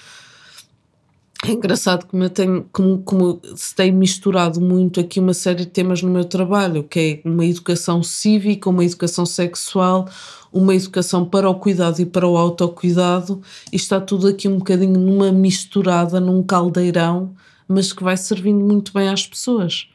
É 1.43 1.51
engraçado 1.51 2.05
como 2.05 2.23
eu 2.23 2.29
tenho, 2.29 2.65
como, 2.71 3.01
como 3.03 3.41
se 3.55 3.75
tem 3.75 3.91
misturado 3.91 4.59
muito 4.59 4.99
aqui 4.99 5.19
uma 5.19 5.33
série 5.33 5.59
de 5.59 5.67
temas 5.67 6.01
no 6.01 6.09
meu 6.09 6.25
trabalho, 6.25 6.83
que 6.83 7.21
é 7.23 7.27
uma 7.27 7.45
educação 7.45 8.01
cívica, 8.01 8.69
uma 8.69 8.85
educação 8.85 9.25
sexual, 9.25 10.07
uma 10.51 10.75
educação 10.75 11.25
para 11.25 11.49
o 11.49 11.55
cuidado 11.55 11.99
e 11.99 12.05
para 12.05 12.27
o 12.27 12.37
autocuidado, 12.37 13.41
e 13.71 13.75
está 13.75 13.99
tudo 13.99 14.27
aqui 14.27 14.47
um 14.47 14.57
bocadinho 14.57 14.99
numa 14.99 15.31
misturada, 15.31 16.19
num 16.19 16.43
caldeirão, 16.43 17.33
mas 17.67 17.91
que 17.91 18.03
vai 18.03 18.17
servindo 18.17 18.63
muito 18.63 18.93
bem 18.93 19.09
às 19.09 19.25
pessoas 19.25 19.87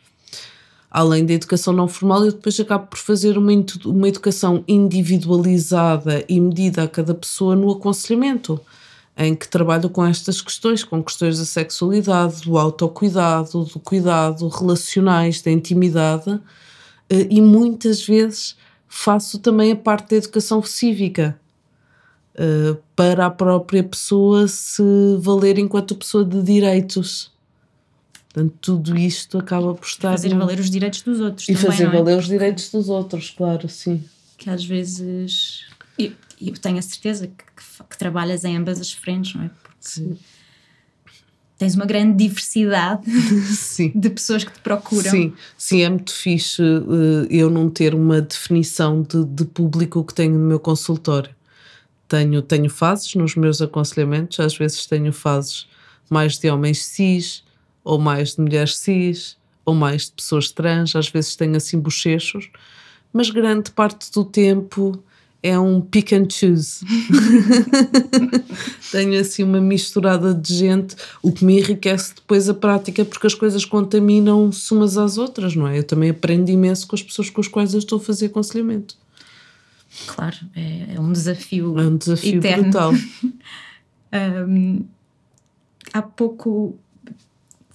além 0.97 1.27
da 1.27 1.35
educação 1.35 1.75
não 1.75 1.87
formal, 1.87 2.25
eu 2.25 2.33
depois 2.33 2.59
acabo 2.59 2.87
por 2.87 2.99
fazer 2.99 3.37
uma, 3.37 3.53
uma 3.85 4.09
educação 4.09 4.65
individualizada 4.67 6.25
e 6.27 6.41
medida 6.41 6.85
a 6.85 6.89
cada 6.89 7.15
pessoa 7.15 7.55
no 7.55 7.71
aconselhamento, 7.71 8.59
em 9.15 9.35
que 9.35 9.47
trabalho 9.47 9.91
com 9.91 10.07
estas 10.07 10.41
questões, 10.41 10.83
com 10.83 11.05
questões 11.05 11.39
da 11.39 11.45
sexualidade, 11.45 12.41
do 12.41 12.57
autocuidado, 12.57 13.65
do 13.65 13.79
cuidado 13.79 14.49
relacionais, 14.49 15.43
da 15.43 15.51
intimidade, 15.51 16.41
eh, 17.11 17.27
e 17.29 17.43
muitas 17.43 18.03
vezes 18.03 18.57
faço 18.89 19.39
também 19.39 19.73
a 19.73 19.77
parte 19.77 20.13
da 20.13 20.17
educação 20.17 20.63
cívica. 20.63 21.39
Eh, 22.39 22.75
para 22.95 23.27
a 23.27 23.31
própria 23.31 23.85
pessoa 23.85 24.49
se 24.49 24.83
valer 25.19 25.59
enquanto 25.59 25.95
pessoa 25.95 26.25
de 26.25 26.43
direitos. 26.43 27.31
Portanto, 28.37 28.55
tudo 28.61 28.99
isto 28.99 29.39
acaba 29.39 29.75
por 29.75 29.87
estar. 29.87 30.11
Fazer 30.11 30.29
no... 30.29 30.41
valer 30.41 30.61
os 30.61 30.69
direitos 30.69 31.01
dos 31.01 31.21
outros. 31.21 31.49
E 31.49 31.55
também, 31.55 31.71
fazer 31.71 31.85
é? 31.85 31.89
valer 31.89 32.19
os 32.19 32.27
direitos 32.27 32.71
dos 32.71 32.91
outros, 32.91 33.31
claro, 33.31 33.67
sim. 33.67 34.05
Que 34.37 34.51
às 34.51 34.63
vezes. 34.63 35.65
Eu, 35.99 36.13
eu 36.43 36.53
tenho 36.53 36.77
a 36.77 36.83
certeza 36.83 37.29
que, 37.29 37.33
que, 37.33 37.85
que, 37.89 37.97
trabalhas 37.97 38.45
em 38.45 38.55
ambas 38.55 38.79
as 38.79 38.93
frentes, 38.93 39.35
não 39.35 39.45
é? 39.45 39.51
Porque 39.63 39.77
sim. 39.81 40.19
tens 41.57 41.77
uma 41.77 41.87
grande 41.87 42.25
diversidade 42.25 43.07
de 43.95 44.11
pessoas 44.11 44.45
que 44.45 44.53
te 44.53 44.61
procuram. 44.61 45.11
Sim, 45.11 45.33
sim, 45.57 45.81
é 45.81 45.89
muito 45.89 46.13
fixe 46.13 46.61
uh, 46.61 47.27
eu 47.31 47.49
não 47.49 47.71
ter 47.71 47.95
uma 47.95 48.21
definição 48.21 49.01
de, 49.01 49.25
de 49.25 49.47
público 49.47 50.05
que 50.05 50.13
tenho 50.13 50.35
no 50.35 50.47
meu 50.47 50.61
consultório. 50.61 51.35
Tenho, 52.07 52.43
tenho 52.43 52.69
fases 52.69 53.15
nos 53.15 53.35
meus 53.35 53.63
aconselhamentos, 53.63 54.39
às 54.41 54.55
vezes 54.55 54.85
tenho 54.85 55.11
fases 55.11 55.67
mais 56.11 56.39
de 56.39 56.51
homens 56.51 56.85
cis, 56.85 57.46
ou 57.87 58.01
mais 58.01 58.35
de 58.35 58.41
mulheres 58.41 58.77
cis, 58.79 59.37
ou 59.65 59.73
mais 59.73 60.07
de 60.07 60.13
pessoas 60.13 60.51
trans, 60.51 60.97
às 60.97 61.09
vezes 61.09 61.37
tenho 61.37 61.57
assim 61.57 61.79
bochechos, 61.79 62.51
mas 63.13 63.31
grande 63.31 63.71
parte 63.71 64.11
do 64.11 64.25
tempo 64.25 65.01
é 65.41 65.57
um 65.57 65.81
pick 65.81 66.13
and 66.13 66.29
choose. 66.29 66.85
tenho 68.91 69.21
assim 69.21 69.45
uma 69.45 69.61
misturada 69.61 70.35
de 70.35 70.53
gente, 70.53 70.97
o 71.23 71.31
que 71.31 71.45
me 71.45 71.61
enriquece 71.61 72.17
depois 72.17 72.49
a 72.49 72.55
prática, 72.55 73.05
porque 73.05 73.29
as 73.29 73.35
coisas 73.35 73.65
contaminam-se 73.65 74.75
umas 74.75 74.99
às 74.99 75.17
outras, 75.17 75.55
não 75.55 75.69
é? 75.69 75.79
Eu 75.79 75.85
também 75.85 76.11
aprendo 76.11 76.51
imenso 76.51 76.89
com 76.89 76.97
as 76.97 77.03
pessoas 77.05 77.31
com 77.31 77.41
as 77.41 77.47
quais 77.47 77.73
eu 77.73 77.79
estou 77.79 77.99
a 77.99 78.03
fazer 78.03 78.27
aconselhamento. 78.27 78.97
Claro, 80.09 80.37
é, 80.57 80.97
é 80.97 81.01
um 81.01 81.13
desafio. 81.13 81.79
É 81.79 81.87
um 81.87 81.97
desafio 81.97 82.39
eterno. 82.39 82.65
brutal. 82.65 82.93
um, 84.49 84.85
há 85.93 86.03
pouco 86.03 86.77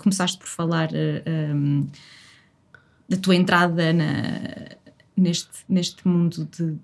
começaste 0.02 0.38
por 0.38 0.48
falar 0.48 0.90
uh, 0.92 1.22
eh, 1.26 1.54
um, 1.54 1.88
da 3.08 3.18
tua 3.18 3.36
entrada 3.36 3.94
na, 3.94 4.06
neste, 5.16 5.50
neste 5.68 6.08
mundo 6.08 6.48
de, 6.52 6.76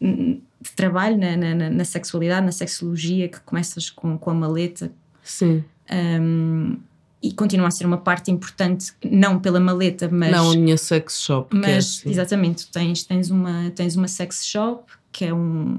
de 0.00 0.70
trabalho, 0.76 1.16
na, 1.18 1.36
na, 1.36 1.70
na, 1.70 1.84
sexualidade, 1.84 2.46
na 2.46 2.52
sexologia, 2.52 3.28
que 3.28 3.40
começas 3.40 3.90
com, 3.90 4.16
com 4.16 4.30
a 4.30 4.34
maleta. 4.34 4.92
Sim. 5.22 5.64
Um, 5.92 6.78
e 7.22 7.32
continua 7.32 7.68
a 7.68 7.70
ser 7.70 7.86
uma 7.86 7.98
parte 7.98 8.30
importante, 8.30 8.92
não 9.04 9.38
pela 9.38 9.60
maleta, 9.60 10.08
mas. 10.10 10.32
Não 10.32 10.50
a 10.50 10.56
minha 10.56 10.76
sex 10.76 11.20
shop. 11.20 11.56
É 11.56 11.60
mas, 11.60 11.70
é 11.70 11.78
assim. 11.78 12.10
exatamente, 12.10 12.70
tens, 12.70 13.04
tens, 13.04 13.30
uma, 13.30 13.70
tens 13.70 13.94
uma 13.94 14.08
sex 14.08 14.44
shop 14.44 14.92
que 15.12 15.26
é 15.26 15.34
um, 15.34 15.78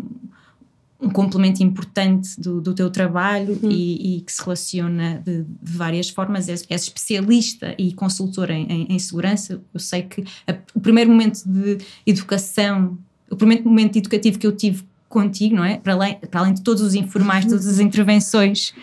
um 1.04 1.10
complemento 1.10 1.62
importante 1.62 2.40
do, 2.40 2.62
do 2.62 2.74
teu 2.74 2.90
trabalho 2.90 3.60
uhum. 3.62 3.70
e, 3.70 4.18
e, 4.18 4.22
que 4.22 4.32
se 4.32 4.42
relaciona 4.42 5.22
de, 5.24 5.44
de 5.44 5.72
várias 5.72 6.10
formas. 6.10 6.48
És, 6.48 6.66
és, 6.70 6.84
especialista 6.84 7.76
e 7.78 7.94
consultora 7.94 8.54
em, 8.54 8.66
em, 8.72 8.88
em, 8.90 9.00
segurança. 9.00 9.62
Eu 9.74 9.80
sei 9.80 10.04
que 10.04 10.24
a, 10.48 10.56
o 10.74 10.80
primeiro 10.80 11.12
momento 11.12 11.44
de 11.46 11.80
educação, 12.08 12.98
o 13.30 13.36
primeiro 13.36 13.66
momento 13.66 13.98
educativo 13.98 14.40
que 14.40 14.48
eu 14.48 14.56
tive 14.56 14.84
contigo, 15.10 15.58
não 15.58 15.66
é? 15.66 15.78
Para 15.78 15.94
além, 15.94 16.18
para 16.32 16.40
além 16.40 16.54
de 16.54 16.62
todos 16.62 16.82
os 16.82 16.96
informais, 16.96 17.46
todas 17.46 17.68
as 17.68 17.78
intervenções 17.82 18.74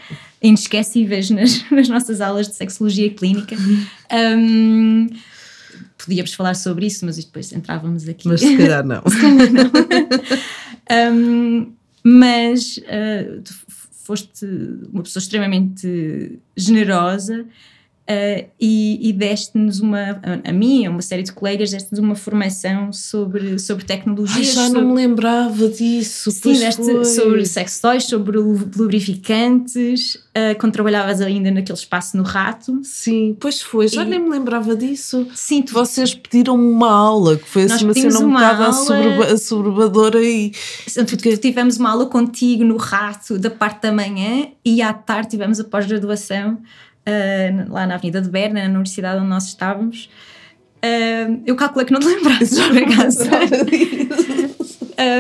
inesquecíveis 0.42 1.30
nas, 1.30 1.68
nas 1.70 1.88
nossas 1.88 2.20
aulas 2.20 2.48
de 2.48 2.54
sexologia 2.54 3.10
clínica. 3.10 3.56
Um, 4.12 5.08
podíamos 5.98 6.34
falar 6.34 6.54
sobre 6.54 6.86
isso, 6.86 7.04
mas 7.06 7.16
depois 7.16 7.50
entrávamos 7.52 8.06
aqui. 8.08 8.28
Mas 8.28 8.40
se 8.40 8.56
calhar 8.56 8.84
não. 8.84 9.02
se 9.08 9.20
calhar 9.20 9.50
não. 9.50 9.70
um, 11.16 11.79
mas 12.02 12.78
uh, 12.78 13.42
foste 13.92 14.44
uma 14.92 15.02
pessoa 15.02 15.20
extremamente 15.20 16.38
generosa 16.56 17.46
Uh, 18.10 18.44
e, 18.60 19.08
e 19.08 19.12
deste-nos 19.12 19.78
uma, 19.78 20.20
a, 20.20 20.50
a 20.50 20.52
mim, 20.52 20.84
a 20.84 20.90
uma 20.90 21.00
série 21.00 21.22
de 21.22 21.30
colegas, 21.30 21.70
deste-nos 21.70 22.00
uma 22.00 22.16
formação 22.16 22.92
sobre, 22.92 23.56
sobre 23.60 23.84
tecnologias. 23.84 24.48
Ai, 24.48 24.52
já 24.52 24.66
sobre, 24.66 24.80
não 24.80 24.88
me 24.88 24.94
lembrava 24.96 25.68
disso. 25.68 26.32
Sim, 26.32 26.54
deste, 26.54 27.04
sobre 27.04 27.46
sex 27.46 27.78
toys, 27.78 28.02
sobre 28.02 28.36
lubrificantes, 28.36 30.16
uh, 30.16 30.58
quando 30.58 30.72
trabalhavas 30.72 31.20
ainda 31.20 31.52
naquele 31.52 31.78
espaço 31.78 32.16
no 32.16 32.24
rato. 32.24 32.80
Sim, 32.82 33.36
pois 33.38 33.62
foi, 33.62 33.86
já 33.86 34.02
e, 34.02 34.08
nem 34.08 34.18
me 34.18 34.28
lembrava 34.28 34.74
disso. 34.74 35.28
Sim, 35.32 35.62
tu, 35.62 35.72
vocês 35.72 36.12
pediram 36.12 36.56
uma 36.56 36.90
aula, 36.90 37.36
que 37.36 37.48
foi 37.48 37.62
assim 37.62 37.84
uma 37.84 37.94
cena 37.94 38.18
um 38.18 38.32
bocado 38.32 38.62
aula, 38.64 39.26
assoberbadora 39.34 40.20
e. 40.20 40.50
Porque... 41.08 41.36
Tivemos 41.36 41.76
uma 41.76 41.90
aula 41.90 42.06
contigo 42.06 42.64
no 42.64 42.76
rato 42.76 43.38
da 43.38 43.50
parte 43.50 43.82
da 43.82 43.92
manhã 43.92 44.48
e 44.64 44.82
à 44.82 44.92
tarde 44.92 45.30
tivemos 45.30 45.60
a 45.60 45.64
pós-graduação 45.64 46.58
uh, 47.06 47.72
lá 47.72 47.86
na 47.86 47.94
Avenida 47.94 48.20
de 48.20 48.28
Berna, 48.28 48.62
na 48.62 48.70
universidade 48.70 49.20
onde 49.20 49.28
nós 49.28 49.46
estávamos. 49.46 50.10
Uh, 50.78 51.42
eu 51.46 51.54
calculei 51.56 51.86
que 51.86 51.92
não 51.92 52.00
te 52.00 52.06
lembrasses, 52.12 52.58
por 52.58 52.76
acaso. 52.76 53.24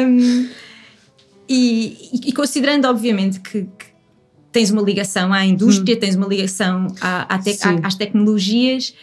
um, 0.06 0.48
e, 1.48 2.28
e, 2.28 2.32
considerando, 2.32 2.86
obviamente, 2.86 3.40
que, 3.40 3.62
que, 3.62 3.90
tens 4.52 4.70
uma 4.70 4.82
ligação 4.82 5.32
à 5.32 5.44
indústria, 5.46 5.94
hum. 5.94 6.00
tens 6.00 6.16
uma 6.16 6.26
ligação 6.26 6.88
à, 7.00 7.34
à 7.34 7.36
à, 7.36 7.86
às 7.86 7.94
tecnologias, 7.94 8.94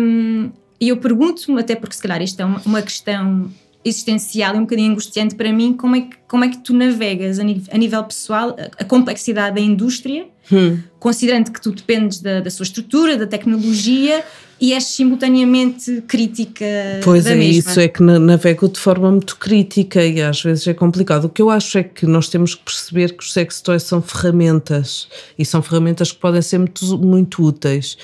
um, 0.00 0.50
e 0.80 0.88
eu 0.88 0.96
pergunto-me, 0.96 1.60
até 1.60 1.74
porque 1.74 1.94
se 1.94 2.02
calhar 2.02 2.22
isto 2.22 2.40
é 2.40 2.44
uma, 2.44 2.62
uma 2.64 2.82
questão 2.82 3.50
existencial 3.84 4.54
e 4.54 4.58
um 4.58 4.62
bocadinho 4.62 4.92
angustiante 4.92 5.34
para 5.34 5.52
mim, 5.52 5.72
como 5.72 5.96
é 5.96 6.00
que, 6.02 6.16
como 6.28 6.44
é 6.44 6.48
que 6.48 6.58
tu 6.58 6.74
navegas 6.74 7.38
a, 7.38 7.44
nível, 7.44 7.72
a 7.72 7.78
nível 7.78 8.04
pessoal 8.04 8.56
a, 8.58 8.82
a, 8.82 8.84
complexidade 8.84 9.56
da 9.56 9.60
indústria, 9.60 10.28
hum. 10.52 10.78
considerando 10.98 11.50
que 11.50 11.60
tu 11.60 11.72
dependes 11.72 12.20
da, 12.20 12.40
da, 12.40 12.50
sua 12.50 12.64
estrutura, 12.64 13.16
da 13.16 13.26
tecnologia 13.26 14.24
e 14.60 14.72
és 14.72 14.84
simultaneamente 14.84 16.02
crítica 16.08 16.64
pois 17.04 17.24
da 17.24 17.30
é, 17.30 17.34
mesma. 17.36 17.70
isso 17.70 17.80
é 17.80 17.88
que 17.88 18.02
navego 18.02 18.68
de 18.68 18.80
forma 18.80 19.10
muito 19.10 19.36
crítica 19.36 20.04
e 20.04 20.20
às 20.20 20.42
vezes 20.42 20.66
é 20.66 20.74
complicado. 20.74 21.26
O 21.26 21.28
que 21.28 21.40
eu 21.40 21.50
acho 21.50 21.78
é 21.78 21.84
que 21.84 22.06
nós 22.06 22.28
temos 22.28 22.54
que 22.54 22.64
perceber 22.64 23.16
que 23.16 23.22
os 23.22 23.32
sex 23.32 23.60
toys 23.60 23.84
são 23.84 24.02
ferramentas 24.02 25.08
e 25.38 25.44
são 25.44 25.62
ferramentas 25.62 26.10
que 26.10 26.18
podem 26.18 26.42
ser 26.42 26.58
muito, 26.58 26.98
muito 26.98 27.42
úteis. 27.42 27.96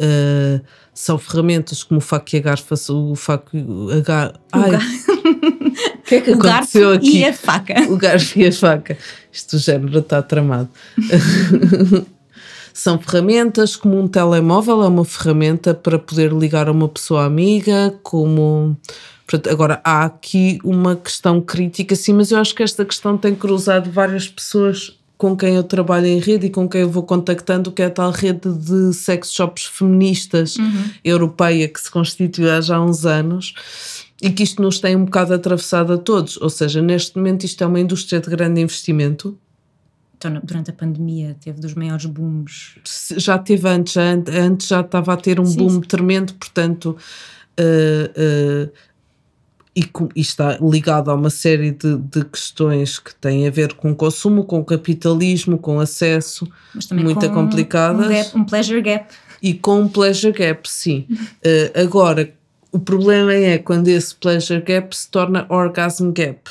Uh, 0.00 0.60
são 0.92 1.18
ferramentas 1.18 1.82
como 1.82 1.98
o 1.98 2.00
faco 2.02 2.26
e 2.32 2.38
a 2.38 2.40
garfa, 2.40 2.74
o 2.92 3.14
faco 3.14 3.50
a 3.92 4.00
gar... 4.00 4.32
Que 6.10 6.16
é 6.16 6.20
que 6.20 6.30
o 6.32 6.34
aconteceu 6.34 6.92
aqui? 6.92 7.18
e 7.18 7.24
a 7.24 7.32
faca. 7.32 7.74
O 7.88 7.96
garfo 7.96 8.36
e 8.40 8.48
a 8.48 8.52
faca. 8.52 8.98
Isto 9.30 9.54
o 9.54 9.58
género 9.60 10.00
está 10.00 10.20
tramado. 10.20 10.68
são 12.74 12.98
ferramentas 12.98 13.76
como 13.76 13.96
um 13.96 14.08
telemóvel 14.08 14.82
é 14.82 14.88
uma 14.88 15.04
ferramenta 15.04 15.72
para 15.72 16.00
poder 16.00 16.32
ligar 16.32 16.66
a 16.66 16.72
uma 16.72 16.88
pessoa 16.88 17.24
amiga, 17.24 17.94
como 18.02 18.76
agora 19.48 19.80
há 19.84 20.04
aqui 20.04 20.58
uma 20.64 20.96
questão 20.96 21.40
crítica, 21.40 21.94
sim, 21.94 22.12
mas 22.12 22.32
eu 22.32 22.38
acho 22.38 22.56
que 22.56 22.64
esta 22.64 22.84
questão 22.84 23.16
tem 23.16 23.32
cruzado 23.32 23.88
várias 23.88 24.28
pessoas 24.28 24.98
com 25.16 25.36
quem 25.36 25.54
eu 25.54 25.62
trabalho 25.62 26.06
em 26.06 26.18
rede 26.18 26.46
e 26.46 26.50
com 26.50 26.68
quem 26.68 26.80
eu 26.80 26.90
vou 26.90 27.04
contactando, 27.04 27.70
que 27.70 27.82
é 27.82 27.86
a 27.86 27.90
tal 27.90 28.10
rede 28.10 28.52
de 28.52 28.92
sex 28.94 29.32
shops 29.32 29.66
feministas 29.66 30.56
uhum. 30.56 30.84
europeia 31.04 31.68
que 31.68 31.80
se 31.80 31.90
constituiu 31.90 32.50
há 32.50 32.60
já 32.60 32.80
uns 32.80 33.06
anos 33.06 33.54
e 34.22 34.30
que 34.30 34.42
isto 34.42 34.60
nos 34.60 34.78
tem 34.78 34.96
um 34.96 35.04
bocado 35.04 35.32
atravessado 35.34 35.92
a 35.92 35.98
todos. 35.98 36.36
Ou 36.36 36.50
seja, 36.50 36.82
neste 36.82 37.16
momento 37.16 37.44
isto 37.44 37.62
é 37.64 37.66
uma 37.66 37.80
indústria 37.80 38.20
de 38.20 38.28
grande 38.28 38.60
investimento. 38.60 39.38
Então, 40.16 40.38
durante 40.44 40.70
a 40.70 40.74
pandemia 40.74 41.34
teve 41.40 41.60
dos 41.60 41.74
maiores 41.74 42.04
booms. 42.04 42.76
Já 43.16 43.38
teve 43.38 43.66
antes, 43.66 43.96
antes 43.96 44.68
já 44.68 44.82
estava 44.82 45.14
a 45.14 45.16
ter 45.16 45.40
um 45.40 45.46
sim, 45.46 45.56
boom 45.56 45.70
sim. 45.70 45.80
tremendo, 45.80 46.34
portanto. 46.34 46.96
Uh, 47.58 48.68
uh, 48.68 48.72
e, 49.74 49.82
e, 50.16 50.20
está 50.20 50.58
ligado 50.60 51.10
a 51.10 51.14
uma 51.14 51.30
série 51.30 51.70
de, 51.70 51.96
de, 51.96 52.24
questões 52.24 52.98
que 52.98 53.14
têm 53.14 53.46
a 53.46 53.50
ver 53.50 53.72
com 53.74 53.94
consumo, 53.94 54.44
com 54.44 54.64
capitalismo, 54.64 55.56
com 55.56 55.78
acesso, 55.80 56.46
muito 56.92 57.20
com 57.28 57.34
complicadas. 57.34 58.06
Um, 58.06 58.08
gap, 58.10 58.38
um, 58.38 58.44
pleasure 58.44 58.82
gap. 58.82 59.14
E 59.40 59.54
com 59.54 59.80
um 59.80 59.88
pleasure 59.88 60.36
gap, 60.36 60.68
sim. 60.68 61.06
uh, 61.10 61.80
agora, 61.80 62.34
o 62.72 62.78
problema 62.78 63.32
é 63.32 63.58
quando 63.58 63.88
esse 63.88 64.14
pleasure 64.14 64.62
gap 64.62 64.96
se 64.96 65.08
torna 65.08 65.46
orgasm 65.48 66.10
gap. 66.12 66.50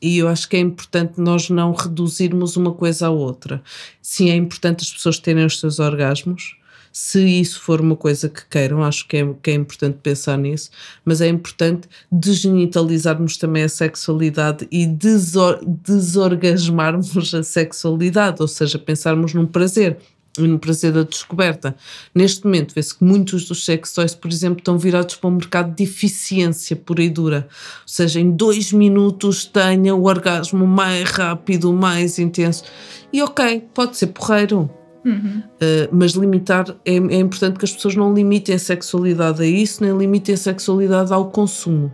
E 0.00 0.18
eu 0.18 0.28
acho 0.28 0.48
que 0.48 0.56
é 0.56 0.60
importante 0.60 1.20
nós 1.20 1.48
não 1.48 1.72
reduzirmos 1.72 2.56
uma 2.56 2.72
coisa 2.72 3.06
à 3.06 3.10
outra. 3.10 3.62
Sim, 4.00 4.30
é 4.30 4.34
importante 4.34 4.82
as 4.82 4.90
pessoas 4.90 5.18
terem 5.18 5.44
os 5.44 5.60
seus 5.60 5.78
orgasmos, 5.78 6.56
se 6.92 7.26
isso 7.40 7.58
for 7.60 7.80
uma 7.80 7.96
coisa 7.96 8.28
que 8.28 8.42
queiram, 8.50 8.82
acho 8.82 9.08
que 9.08 9.16
é, 9.16 9.34
que 9.42 9.50
é 9.50 9.54
importante 9.54 9.98
pensar 10.02 10.36
nisso, 10.36 10.70
mas 11.02 11.22
é 11.22 11.28
importante 11.28 11.88
desgenitalizarmos 12.10 13.38
também 13.38 13.62
a 13.62 13.68
sexualidade 13.68 14.68
e 14.70 14.86
desor 14.86 15.58
desorgasmarmos 15.64 17.34
a 17.34 17.42
sexualidade, 17.42 18.42
ou 18.42 18.48
seja, 18.48 18.78
pensarmos 18.78 19.32
num 19.32 19.46
prazer 19.46 19.96
no 20.38 20.58
prazer 20.58 20.92
da 20.92 21.02
descoberta. 21.02 21.74
Neste 22.14 22.44
momento, 22.44 22.74
vê-se 22.74 22.94
que 22.94 23.04
muitos 23.04 23.44
dos 23.44 23.64
sex 23.64 23.92
toys, 23.92 24.14
por 24.14 24.30
exemplo, 24.30 24.58
estão 24.58 24.78
virados 24.78 25.16
para 25.16 25.28
um 25.28 25.34
mercado 25.34 25.74
de 25.74 25.84
eficiência 25.84 26.74
pura 26.74 27.02
e 27.02 27.10
dura. 27.10 27.48
Ou 27.50 27.88
seja, 27.88 28.20
em 28.20 28.30
dois 28.30 28.72
minutos 28.72 29.44
tenha 29.44 29.94
o 29.94 30.04
orgasmo 30.04 30.66
mais 30.66 31.10
rápido, 31.10 31.72
mais 31.72 32.18
intenso. 32.18 32.64
E 33.12 33.22
ok, 33.22 33.64
pode 33.74 33.96
ser 33.96 34.08
porreiro, 34.08 34.70
Uhum. 35.04 35.42
Uh, 35.56 35.88
mas 35.90 36.12
limitar 36.12 36.76
é, 36.84 36.94
é 36.94 37.16
importante 37.16 37.58
que 37.58 37.64
as 37.64 37.72
pessoas 37.72 37.96
não 37.96 38.14
limitem 38.14 38.54
a 38.54 38.58
sexualidade 38.58 39.42
a 39.42 39.46
isso, 39.46 39.82
nem 39.82 39.96
limitem 39.96 40.34
a 40.34 40.38
sexualidade 40.38 41.12
ao 41.12 41.30
consumo. 41.30 41.92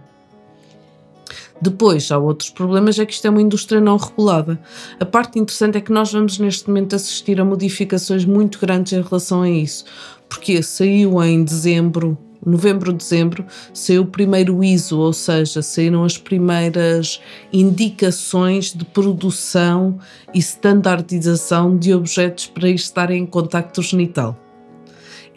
Depois, 1.60 2.10
há 2.12 2.18
outros 2.18 2.50
problemas, 2.50 2.98
é 2.98 3.06
que 3.06 3.12
isto 3.12 3.26
é 3.26 3.30
uma 3.30 3.42
indústria 3.42 3.80
não 3.80 3.96
regulada. 3.96 4.60
A 5.00 5.04
parte 5.04 5.38
interessante 5.38 5.78
é 5.78 5.80
que 5.80 5.92
nós 5.92 6.12
vamos 6.12 6.38
neste 6.38 6.68
momento 6.68 6.94
assistir 6.94 7.40
a 7.40 7.44
modificações 7.44 8.24
muito 8.24 8.58
grandes 8.60 8.92
em 8.92 9.02
relação 9.02 9.42
a 9.42 9.50
isso, 9.50 9.84
porque 10.28 10.62
saiu 10.62 11.22
em 11.22 11.42
dezembro 11.42 12.16
novembro, 12.44 12.92
dezembro, 12.92 13.44
saiu 13.74 14.02
o 14.02 14.06
primeiro 14.06 14.62
ISO, 14.62 14.98
ou 14.98 15.12
seja, 15.12 15.60
saíram 15.60 16.04
as 16.04 16.16
primeiras 16.16 17.20
indicações 17.52 18.72
de 18.72 18.84
produção 18.84 19.98
e 20.32 20.38
standardização 20.38 21.76
de 21.76 21.92
objetos 21.92 22.46
para 22.46 22.68
estar 22.70 23.10
em 23.10 23.26
contacto 23.26 23.82
genital. 23.82 24.47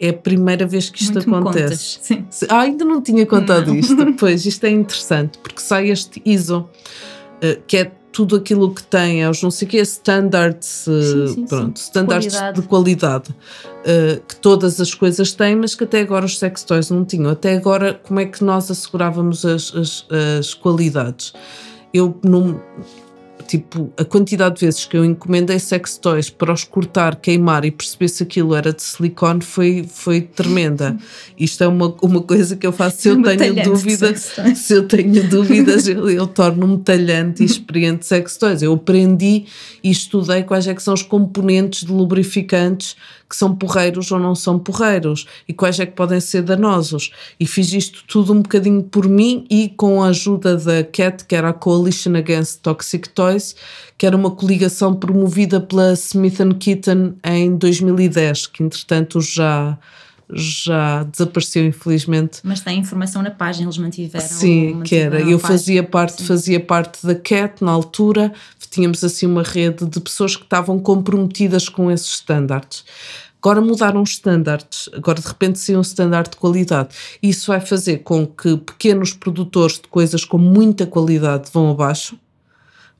É 0.00 0.10
a 0.10 0.12
primeira 0.12 0.66
vez 0.66 0.90
que 0.90 1.02
isto 1.02 1.14
Muito 1.14 1.34
acontece. 1.34 1.98
Sim. 2.02 2.26
Ah, 2.48 2.60
ainda 2.60 2.84
não 2.84 3.00
tinha 3.00 3.26
contado 3.26 3.68
não. 3.68 3.76
isto. 3.76 3.96
Pois, 4.18 4.46
isto 4.46 4.64
é 4.64 4.70
interessante, 4.70 5.38
porque 5.38 5.60
sai 5.60 5.90
este 5.90 6.22
ISO, 6.24 6.68
eh, 7.40 7.58
que 7.66 7.76
é 7.76 7.92
tudo 8.12 8.36
aquilo 8.36 8.72
que 8.72 8.82
tem 8.82 9.24
aos 9.24 9.42
não 9.42 9.50
sei 9.50 9.66
o 9.66 9.70
que, 9.70 9.78
standards, 9.78 10.66
sim, 10.66 11.26
sim, 11.28 11.46
pronto, 11.46 11.78
sim. 11.78 11.84
standards 11.86 12.34
qualidade. 12.34 12.60
de 12.60 12.68
qualidade 12.68 13.30
uh, 13.30 14.20
que 14.28 14.36
todas 14.36 14.80
as 14.80 14.94
coisas 14.94 15.32
têm, 15.32 15.56
mas 15.56 15.74
que 15.74 15.84
até 15.84 16.00
agora 16.00 16.26
os 16.26 16.38
sex 16.38 16.62
toys 16.62 16.90
não 16.90 17.04
tinham. 17.04 17.30
Até 17.30 17.54
agora, 17.54 17.94
como 17.94 18.20
é 18.20 18.26
que 18.26 18.44
nós 18.44 18.70
assegurávamos 18.70 19.44
as, 19.46 19.74
as, 19.74 20.06
as 20.38 20.54
qualidades? 20.54 21.32
Eu 21.92 22.18
não 22.22 22.60
tipo, 23.42 23.92
a 23.96 24.04
quantidade 24.04 24.56
de 24.56 24.66
vezes 24.66 24.84
que 24.84 24.96
eu 24.96 25.04
encomendei 25.04 25.58
sex 25.58 25.98
toys 25.98 26.30
para 26.30 26.52
os 26.52 26.64
cortar, 26.64 27.16
queimar 27.16 27.64
e 27.64 27.70
perceber 27.70 28.08
se 28.08 28.22
aquilo 28.22 28.54
era 28.54 28.72
de 28.72 28.82
silicone 28.82 29.40
foi, 29.40 29.84
foi 29.88 30.20
tremenda. 30.20 30.96
Isto 31.38 31.64
é 31.64 31.68
uma, 31.68 31.94
uma 32.00 32.22
coisa 32.22 32.56
que 32.56 32.66
eu 32.66 32.72
faço 32.72 33.02
se 33.02 33.08
eu 33.08 33.22
tenho 33.22 33.62
dúvidas, 33.64 34.32
se 34.54 34.72
eu 34.74 34.88
tenho 34.88 35.28
dúvidas, 35.28 35.86
eu, 35.86 36.08
eu 36.08 36.26
torno-me 36.26 36.78
talhante 36.78 37.42
e 37.42 37.46
experiente 37.46 38.06
sex 38.06 38.36
toys. 38.36 38.62
Eu 38.62 38.72
aprendi 38.74 39.44
e 39.82 39.90
estudei 39.90 40.42
quais 40.42 40.66
é 40.66 40.74
que 40.74 40.82
são 40.82 40.94
os 40.94 41.02
componentes 41.02 41.84
de 41.84 41.92
lubrificantes 41.92 42.96
que 43.32 43.36
são 43.38 43.56
porreiros 43.56 44.12
ou 44.12 44.18
não 44.18 44.34
são 44.34 44.58
porreiros 44.58 45.26
e 45.48 45.54
quais 45.54 45.80
é 45.80 45.86
que 45.86 45.92
podem 45.92 46.20
ser 46.20 46.42
danosos. 46.42 47.10
E 47.40 47.46
fiz 47.46 47.72
isto 47.72 48.04
tudo 48.06 48.34
um 48.34 48.42
bocadinho 48.42 48.82
por 48.82 49.08
mim 49.08 49.46
e 49.48 49.70
com 49.70 50.02
a 50.02 50.08
ajuda 50.08 50.58
da 50.58 50.84
CAT, 50.84 51.24
que 51.24 51.34
era 51.34 51.48
a 51.48 51.52
Coalition 51.54 52.14
Against 52.14 52.60
Toxic 52.60 53.08
Toys, 53.08 53.56
que 53.96 54.04
era 54.04 54.14
uma 54.14 54.30
coligação 54.32 54.94
promovida 54.94 55.62
pela 55.62 55.94
Smith 55.94 56.40
Kitten 56.58 57.14
em 57.24 57.56
2010, 57.56 58.48
que 58.48 58.62
entretanto 58.62 59.18
já 59.22 59.78
já 60.34 61.02
desapareceu, 61.04 61.66
infelizmente. 61.66 62.40
Mas 62.42 62.60
tem 62.60 62.78
informação 62.78 63.22
na 63.22 63.30
página, 63.30 63.66
eles 63.66 63.76
mantiveram. 63.76 64.26
Sim, 64.26 64.80
que 64.82 64.96
era. 64.96 65.20
Eu 65.20 65.38
fazia 65.38 65.82
parte, 65.82 66.22
Sim. 66.22 66.26
fazia 66.26 66.60
parte 66.60 67.06
da 67.06 67.14
CAT 67.14 67.62
na 67.62 67.70
altura, 67.70 68.32
tínhamos 68.72 69.04
assim 69.04 69.26
uma 69.26 69.42
rede 69.42 69.84
de 69.84 70.00
pessoas 70.00 70.34
que 70.34 70.44
estavam 70.44 70.78
comprometidas 70.78 71.68
com 71.68 71.90
esses 71.90 72.14
estándares. 72.14 72.84
Agora 73.38 73.60
mudaram 73.60 74.02
os 74.02 74.10
estándares, 74.10 74.88
agora 74.92 75.20
de 75.20 75.26
repente 75.26 75.58
saiu 75.58 75.78
um 75.78 75.82
standard 75.82 76.30
de 76.30 76.36
qualidade. 76.36 76.94
Isso 77.22 77.48
vai 77.48 77.60
fazer 77.60 77.98
com 77.98 78.26
que 78.26 78.56
pequenos 78.56 79.12
produtores 79.12 79.76
de 79.76 79.88
coisas 79.88 80.24
com 80.24 80.38
muita 80.38 80.86
qualidade 80.86 81.50
vão 81.52 81.70
abaixo, 81.70 82.16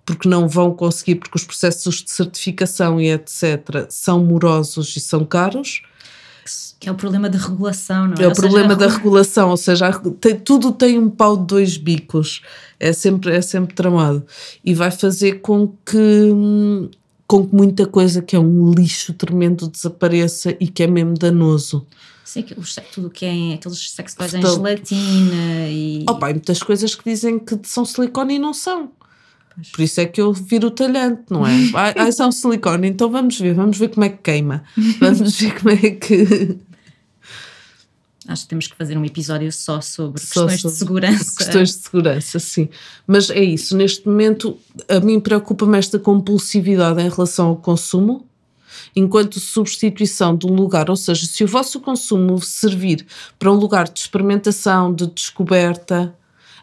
porque 0.04 0.28
não 0.28 0.48
vão 0.48 0.74
conseguir, 0.74 1.14
porque 1.14 1.36
os 1.36 1.44
processos 1.44 2.02
de 2.02 2.10
certificação 2.10 3.00
e 3.00 3.10
etc. 3.10 3.86
são 3.88 4.24
morosos 4.24 4.96
e 4.96 5.00
são 5.00 5.24
caros. 5.24 5.82
Que 6.82 6.88
é 6.88 6.92
o 6.92 6.96
problema 6.96 7.30
da 7.30 7.38
regulação, 7.38 8.08
não 8.08 8.16
é? 8.18 8.24
É 8.24 8.26
o 8.26 8.34
problema 8.34 8.74
da 8.74 8.88
regulação, 8.88 9.50
ou 9.50 9.56
seja, 9.56 9.92
tem, 10.20 10.34
tudo 10.34 10.72
tem 10.72 10.98
um 10.98 11.08
pau 11.08 11.36
de 11.36 11.46
dois 11.46 11.76
bicos, 11.76 12.42
é 12.80 12.92
sempre, 12.92 13.36
é 13.36 13.40
sempre 13.40 13.72
tramado. 13.72 14.26
E 14.64 14.74
vai 14.74 14.90
fazer 14.90 15.34
com 15.34 15.68
que, 15.86 16.90
com 17.24 17.46
que 17.46 17.54
muita 17.54 17.86
coisa 17.86 18.20
que 18.20 18.34
é 18.34 18.38
um 18.40 18.72
lixo 18.72 19.14
tremendo 19.14 19.68
desapareça 19.68 20.56
e 20.58 20.66
que 20.66 20.82
é 20.82 20.88
mesmo 20.88 21.14
danoso. 21.14 21.86
Sei 22.24 22.42
que 22.42 22.56
tudo 22.92 23.10
que 23.10 23.26
é 23.26 23.54
aqueles 23.54 23.88
sex 23.88 24.14
toys 24.16 24.34
em 24.34 24.42
gelatina 24.42 25.68
e. 25.68 26.04
Opa, 26.08 26.30
há 26.30 26.32
muitas 26.32 26.60
coisas 26.64 26.96
que 26.96 27.08
dizem 27.08 27.38
que 27.38 27.60
são 27.62 27.84
silicone 27.84 28.34
e 28.34 28.38
não 28.40 28.52
são. 28.52 28.90
Pois. 29.54 29.68
Por 29.70 29.82
isso 29.82 30.00
é 30.00 30.06
que 30.06 30.20
eu 30.20 30.32
viro 30.32 30.66
o 30.66 30.70
talhante, 30.72 31.22
não 31.30 31.46
é? 31.46 31.52
ai, 31.74 31.94
ai, 32.06 32.10
são 32.10 32.32
silicone, 32.32 32.88
então 32.88 33.08
vamos 33.08 33.38
ver, 33.38 33.54
vamos 33.54 33.78
ver 33.78 33.90
como 33.90 34.04
é 34.04 34.08
que 34.08 34.18
queima. 34.18 34.64
Vamos 34.98 35.38
ver 35.38 35.60
como 35.60 35.70
é 35.70 35.90
que. 35.90 36.58
Acho 38.28 38.42
que 38.42 38.48
temos 38.48 38.66
que 38.68 38.76
fazer 38.76 38.96
um 38.96 39.04
episódio 39.04 39.50
só 39.50 39.80
sobre 39.80 40.20
só 40.20 40.46
questões 40.46 40.60
sobre 40.60 40.72
de 40.72 40.78
segurança. 40.78 41.34
Questões 41.36 41.68
de 41.70 41.82
segurança, 41.82 42.38
sim. 42.38 42.68
Mas 43.06 43.30
é 43.30 43.42
isso, 43.42 43.76
neste 43.76 44.06
momento 44.06 44.56
a 44.88 45.00
mim 45.00 45.18
preocupa-me 45.18 45.76
esta 45.78 45.98
compulsividade 45.98 47.00
em 47.00 47.08
relação 47.08 47.48
ao 47.48 47.56
consumo, 47.56 48.26
enquanto 48.94 49.40
substituição 49.40 50.36
de 50.36 50.46
um 50.46 50.54
lugar, 50.54 50.88
ou 50.88 50.96
seja, 50.96 51.26
se 51.26 51.42
o 51.42 51.48
vosso 51.48 51.80
consumo 51.80 52.40
servir 52.40 53.04
para 53.38 53.50
um 53.50 53.56
lugar 53.56 53.88
de 53.88 53.98
experimentação, 53.98 54.94
de 54.94 55.06
descoberta, 55.08 56.14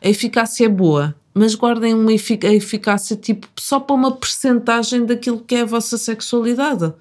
a 0.01 0.07
eficácia 0.07 0.65
é 0.65 0.69
boa, 0.69 1.13
mas 1.33 1.55
guardem 1.55 1.93
uma 1.93 2.13
eficácia 2.13 3.15
tipo 3.15 3.47
só 3.57 3.79
para 3.79 3.95
uma 3.95 4.11
percentagem 4.11 5.05
daquilo 5.05 5.39
que 5.39 5.55
é 5.55 5.61
a 5.61 5.65
vossa 5.65 5.97
sexualidade. 5.97 6.93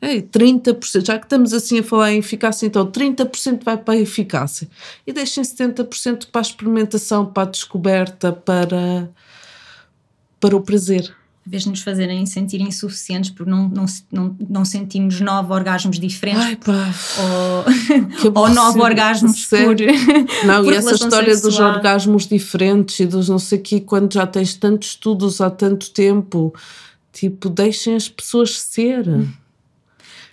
Ei, 0.00 0.20
30%, 0.20 1.06
já 1.06 1.18
que 1.18 1.24
estamos 1.24 1.54
assim 1.54 1.78
a 1.78 1.82
falar 1.82 2.12
em 2.12 2.18
eficácia, 2.18 2.66
então 2.66 2.86
30% 2.86 3.64
vai 3.64 3.78
para 3.78 3.94
a 3.94 3.98
eficácia 3.98 4.68
e 5.06 5.12
deixem 5.12 5.42
70% 5.42 6.26
para 6.30 6.40
a 6.40 6.42
experimentação, 6.42 7.24
para 7.24 7.44
a 7.44 7.50
descoberta, 7.50 8.30
para, 8.30 9.08
para 10.38 10.54
o 10.54 10.60
prazer. 10.60 11.14
Em 11.46 11.50
vez 11.50 11.62
de 11.62 11.70
nos 11.70 11.80
fazerem 11.80 12.26
sentir 12.26 12.60
insuficientes 12.60 13.30
por 13.30 13.46
não, 13.46 13.68
não, 13.68 13.86
não, 14.12 14.36
não 14.50 14.64
sentirmos 14.64 15.20
nove 15.20 15.52
orgasmos 15.52 15.98
diferentes 15.98 16.44
Ai, 16.44 16.56
pá. 16.56 16.92
ou, 18.34 18.42
ou 18.42 18.48
nove 18.50 18.80
orgasmos 18.80 19.46
por. 19.46 19.76
Não, 20.44 20.64
por 20.64 20.72
e 20.72 20.76
essa 20.76 20.94
história 20.94 21.34
sexual. 21.34 21.70
dos 21.70 21.76
orgasmos 21.76 22.26
diferentes 22.26 22.98
e 22.98 23.06
dos 23.06 23.28
não 23.28 23.38
sei 23.38 23.60
o 23.60 23.62
quê, 23.62 23.80
quando 23.80 24.12
já 24.12 24.26
tens 24.26 24.54
tantos 24.54 24.88
estudos 24.88 25.40
há 25.40 25.48
tanto 25.48 25.90
tempo, 25.90 26.52
tipo, 27.12 27.48
deixem 27.48 27.94
as 27.94 28.08
pessoas 28.08 28.60
ser. 28.60 29.08
Hum 29.08 29.28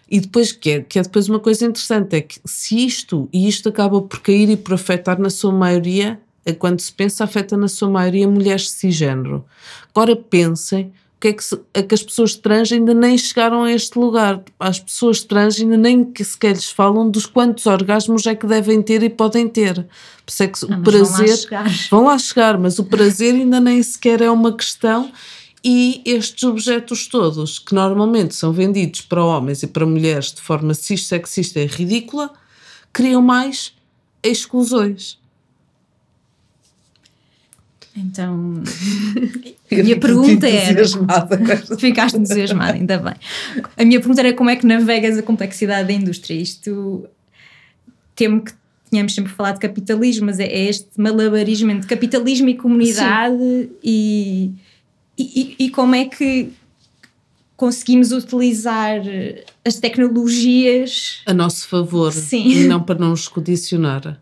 e 0.10 0.20
depois, 0.20 0.52
que 0.52 0.70
é, 0.70 0.82
que 0.82 1.00
é 1.00 1.02
depois 1.02 1.30
uma 1.30 1.40
coisa 1.40 1.66
interessante, 1.66 2.16
é 2.16 2.22
que 2.22 2.40
se 2.46 2.86
isto, 2.86 3.28
e 3.32 3.48
isto 3.48 3.70
acaba 3.70 4.02
por 4.02 4.20
cair 4.20 4.50
e 4.50 4.58
por 4.58 4.74
afetar 4.74 5.20
na 5.20 5.30
sua 5.30 5.52
maioria, 5.52 6.20
é 6.46 6.54
quando 6.54 6.80
se 6.80 6.92
pensa, 6.92 7.24
afeta 7.24 7.56
na 7.56 7.68
sua 7.68 7.90
maioria 7.90 8.28
mulheres 8.28 8.70
cisgênero. 8.70 9.46
Agora 9.94 10.16
pensem 10.16 10.92
que 11.20 11.30
é 11.30 11.34
que, 11.34 11.44
se, 11.44 11.58
é 11.74 11.82
que 11.82 11.96
as 11.96 12.04
pessoas 12.04 12.36
trans 12.36 12.70
ainda 12.70 12.94
nem 12.94 13.18
chegaram 13.18 13.64
a 13.64 13.72
este 13.72 13.98
lugar. 13.98 14.44
As 14.60 14.78
pessoas 14.78 15.24
trans 15.24 15.58
ainda 15.58 15.78
nem 15.78 16.04
que 16.04 16.22
sequer 16.22 16.52
lhes 16.52 16.70
falam 16.70 17.10
dos 17.10 17.26
quantos 17.26 17.66
orgasmos 17.66 18.28
é 18.28 18.36
que 18.36 18.46
devem 18.46 18.82
ter 18.82 19.02
e 19.04 19.10
podem 19.10 19.48
ter. 19.48 19.76
Por 20.26 20.32
isso 20.32 20.44
é 20.44 20.48
que 20.48 20.60
ah, 20.66 20.78
o 20.78 20.84
prazer. 20.84 21.48
Vão 21.50 21.60
lá, 21.60 21.66
vão 21.90 22.04
lá 22.04 22.18
chegar, 22.18 22.58
mas 22.58 22.78
o 22.78 22.84
prazer 22.84 23.36
ainda 23.36 23.62
nem 23.62 23.82
sequer 23.82 24.22
é 24.22 24.30
uma 24.30 24.52
questão 24.52 25.10
e 25.64 26.02
estes 26.06 26.44
objetos 26.44 27.08
todos, 27.08 27.58
que 27.58 27.74
normalmente 27.74 28.36
são 28.36 28.52
vendidos 28.52 29.02
para 29.02 29.24
homens 29.24 29.64
e 29.64 29.68
para 29.68 29.86
mulheres 29.86 30.34
de 30.34 30.42
forma 30.42 30.74
cis-sexista 30.74 31.60
e 31.60 31.66
ridícula, 31.66 32.32
criam 32.92 33.22
mais 33.22 33.74
exclusões. 34.22 35.18
Então, 37.96 38.64
a 39.72 39.76
minha 39.76 40.00
pergunta 40.00 40.48
era. 40.48 40.84
Ficaste 41.80 42.18
entusiasmada, 42.18 42.74
ainda 42.74 42.98
bem. 42.98 43.14
A 43.78 43.86
minha 43.86 44.00
pergunta 44.00 44.22
era 44.22 44.34
como 44.34 44.50
é 44.50 44.56
que 44.56 44.66
navegas 44.66 45.18
a 45.18 45.24
complexidade 45.24 45.88
da 45.88 45.94
indústria. 45.94 46.36
Isto 46.36 47.08
temo 48.16 48.42
que 48.42 48.52
tínhamos 48.90 49.14
sempre 49.14 49.32
falado 49.32 49.56
de 49.56 49.62
capitalismo, 49.62 50.26
mas 50.26 50.40
é, 50.40 50.46
é 50.46 50.70
este 50.70 50.90
malabarismo 50.98 51.72
entre 51.72 51.88
capitalismo 51.88 52.50
e 52.50 52.56
comunidade 52.56 53.38
Sim. 53.38 53.70
e 53.84 54.52
e, 55.18 55.56
e, 55.60 55.70
como 55.70 55.96
é 55.96 56.06
que 56.06 56.52
conseguimos 57.56 58.12
utilizar 58.12 59.02
as 59.64 59.76
tecnologias 59.76 61.22
a 61.26 61.34
nosso 61.34 61.68
favor 61.68 62.12
Sim. 62.12 62.48
e 62.48 62.68
não 62.68 62.82
para 62.82 63.00
não 63.00 63.10
nos 63.10 63.28
condicionar. 63.28 64.20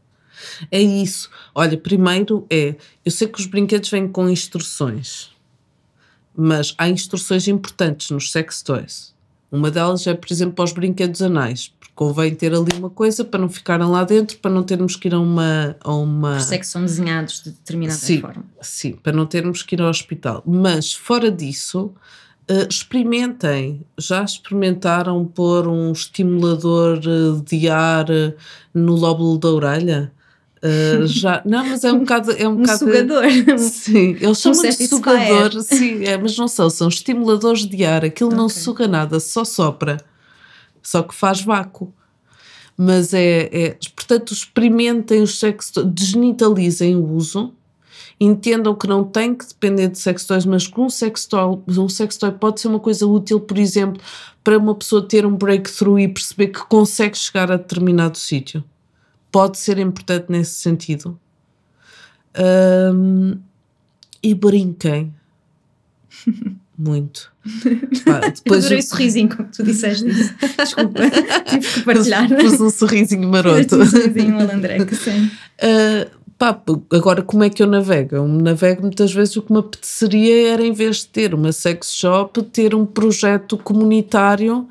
É 0.69 0.82
isso. 0.82 1.30
Olha, 1.56 1.77
primeiro 1.77 2.45
é, 2.49 2.75
eu 3.06 3.12
sei 3.12 3.27
que 3.27 3.39
os 3.39 3.45
brinquedos 3.45 3.89
vêm 3.89 4.08
com 4.08 4.30
instruções, 4.30 5.30
mas 6.36 6.73
há 6.77 6.89
instruções 6.89 7.47
importantes 7.47 8.10
nos 8.10 8.32
sex 8.32 8.62
toys. 8.62 9.13
Uma 9.51 9.69
delas 9.69 10.07
é, 10.07 10.13
por 10.13 10.31
exemplo, 10.31 10.55
para 10.55 10.63
os 10.63 10.71
brinquedos 10.71 11.21
anais, 11.21 11.73
convém 11.93 12.33
ter 12.33 12.53
ali 12.53 12.71
uma 12.77 12.89
coisa 12.89 13.25
para 13.25 13.39
não 13.39 13.49
ficarem 13.49 13.85
lá 13.85 14.03
dentro, 14.03 14.37
para 14.37 14.49
não 14.49 14.63
termos 14.63 14.95
que 14.95 15.07
ir 15.07 15.13
a 15.13 15.19
uma. 15.19 15.75
A 15.81 15.93
uma... 15.93 16.31
Por 16.31 16.39
isso 16.39 16.53
é 16.53 16.57
que 16.57 16.67
são 16.67 16.81
desenhados 16.81 17.43
de 17.43 17.51
determinada 17.51 17.99
sim, 17.99 18.21
forma. 18.21 18.45
Sim, 18.61 18.93
para 18.93 19.11
não 19.11 19.25
termos 19.25 19.61
que 19.61 19.75
ir 19.75 19.81
ao 19.81 19.89
hospital. 19.89 20.41
Mas 20.45 20.93
fora 20.93 21.29
disso, 21.29 21.91
uh, 22.49 22.67
experimentem. 22.69 23.85
Já 23.99 24.23
experimentaram 24.23 25.25
pôr 25.25 25.67
um 25.67 25.91
estimulador 25.91 26.99
eh, 26.99 27.41
de 27.45 27.69
ar 27.69 28.09
eh, 28.09 28.33
no 28.73 28.95
lóbulo 28.95 29.37
da 29.37 29.49
orelha? 29.49 30.11
Uh, 30.63 31.08
já, 31.08 31.41
não, 31.43 31.65
mas 31.65 31.84
é 31.84 31.91
um 31.91 32.00
bocado. 32.00 32.32
É 32.34 32.47
um, 32.47 32.52
um 32.52 32.58
bocado, 32.58 32.80
sugador. 32.80 33.24
Sim, 33.58 34.17
eles 34.21 34.39
chamam 34.39 34.62
de 34.62 34.88
sugador, 34.88 35.62
sim, 35.63 36.06
é, 36.06 36.17
mas 36.17 36.38
não 36.38 36.47
são, 36.47 36.69
são 36.69 36.88
estimuladores 36.88 37.65
de 37.65 37.84
ar. 37.84 38.06
Aquilo 38.06 38.30
okay. 38.30 38.38
não 38.38 38.47
suga 38.47 38.88
nada, 38.88 39.19
só 39.19 39.43
sopra 39.43 39.97
só 40.82 41.04
que 41.04 41.13
faz 41.13 41.41
vácuo. 41.41 41.93
Mas 42.78 43.13
é, 43.13 43.50
é 43.52 43.78
portanto, 43.95 44.34
experimentem 44.34 45.21
os 45.21 45.39
sex 45.39 45.71
desnitalizem 45.86 46.95
o 46.95 47.06
uso, 47.13 47.54
entendam 48.19 48.74
que 48.74 48.88
não 48.88 49.04
tem 49.04 49.36
que 49.36 49.47
depender 49.47 49.89
de 49.89 50.00
sex 50.00 50.26
toys, 50.26 50.45
mas 50.45 50.67
que 50.67 50.80
um 50.80 50.89
sex 50.89 51.26
toy, 51.26 51.60
um 51.67 51.89
sex 51.89 52.17
toy 52.17 52.32
pode 52.32 52.60
ser 52.62 52.69
uma 52.69 52.80
coisa 52.80 53.06
útil, 53.06 53.39
por 53.39 53.58
exemplo, 53.58 54.02
para 54.43 54.58
uma 54.58 54.74
pessoa 54.74 55.08
ter 55.08 55.26
um 55.26 55.36
breakthrough 55.36 56.00
e 56.00 56.08
perceber 56.08 56.47
que 56.47 56.65
consegue 56.65 57.17
chegar 57.17 57.52
a 57.52 57.58
determinado 57.58 58.17
sítio. 58.17 58.63
Pode 59.31 59.57
ser 59.57 59.77
importante 59.79 60.25
nesse 60.29 60.55
sentido. 60.55 61.19
Um, 62.37 63.39
e 64.21 64.35
brinquem. 64.35 65.13
Muito. 66.77 67.31
Pá, 68.05 68.19
depois 68.29 68.65
Adorei 68.65 68.79
o 68.79 68.83
sorrisinho, 68.83 69.29
como 69.29 69.49
tu 69.49 69.63
disseste 69.63 70.07
isso. 70.07 70.33
Desculpa, 70.57 70.99
tive 71.45 71.73
que 71.73 71.81
partilhar. 71.81 72.27
Pus 72.27 72.59
um 72.59 72.69
sorrisinho 72.71 73.29
maroto. 73.29 73.75
um 73.75 73.85
sorrisinho 73.85 74.35
malandreco, 74.35 74.95
sim. 74.95 75.25
Uh, 75.61 76.09
pá, 76.39 76.59
agora 76.91 77.21
como 77.21 77.43
é 77.43 77.51
que 77.51 77.61
eu 77.61 77.67
navego? 77.67 78.15
Eu 78.15 78.27
navego 78.27 78.81
muitas 78.81 79.13
vezes 79.13 79.35
o 79.37 79.43
que 79.43 79.53
me 79.53 79.59
apeteceria 79.59 80.53
era, 80.53 80.63
em 80.63 80.73
vez 80.73 80.97
de 80.97 81.07
ter 81.09 81.35
uma 81.35 81.51
sex 81.51 81.93
shop, 81.93 82.41
ter 82.43 82.73
um 82.73 82.85
projeto 82.85 83.59
comunitário 83.59 84.67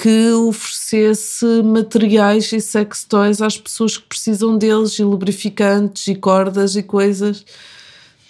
que 0.00 0.30
oferecesse 0.32 1.44
materiais 1.62 2.50
e 2.52 2.60
sex 2.60 3.04
toys 3.04 3.42
às 3.42 3.58
pessoas 3.58 3.98
que 3.98 4.06
precisam 4.06 4.56
deles, 4.56 4.98
e 4.98 5.04
lubrificantes, 5.04 6.08
e 6.08 6.14
cordas 6.14 6.74
e 6.76 6.82
coisas 6.82 7.44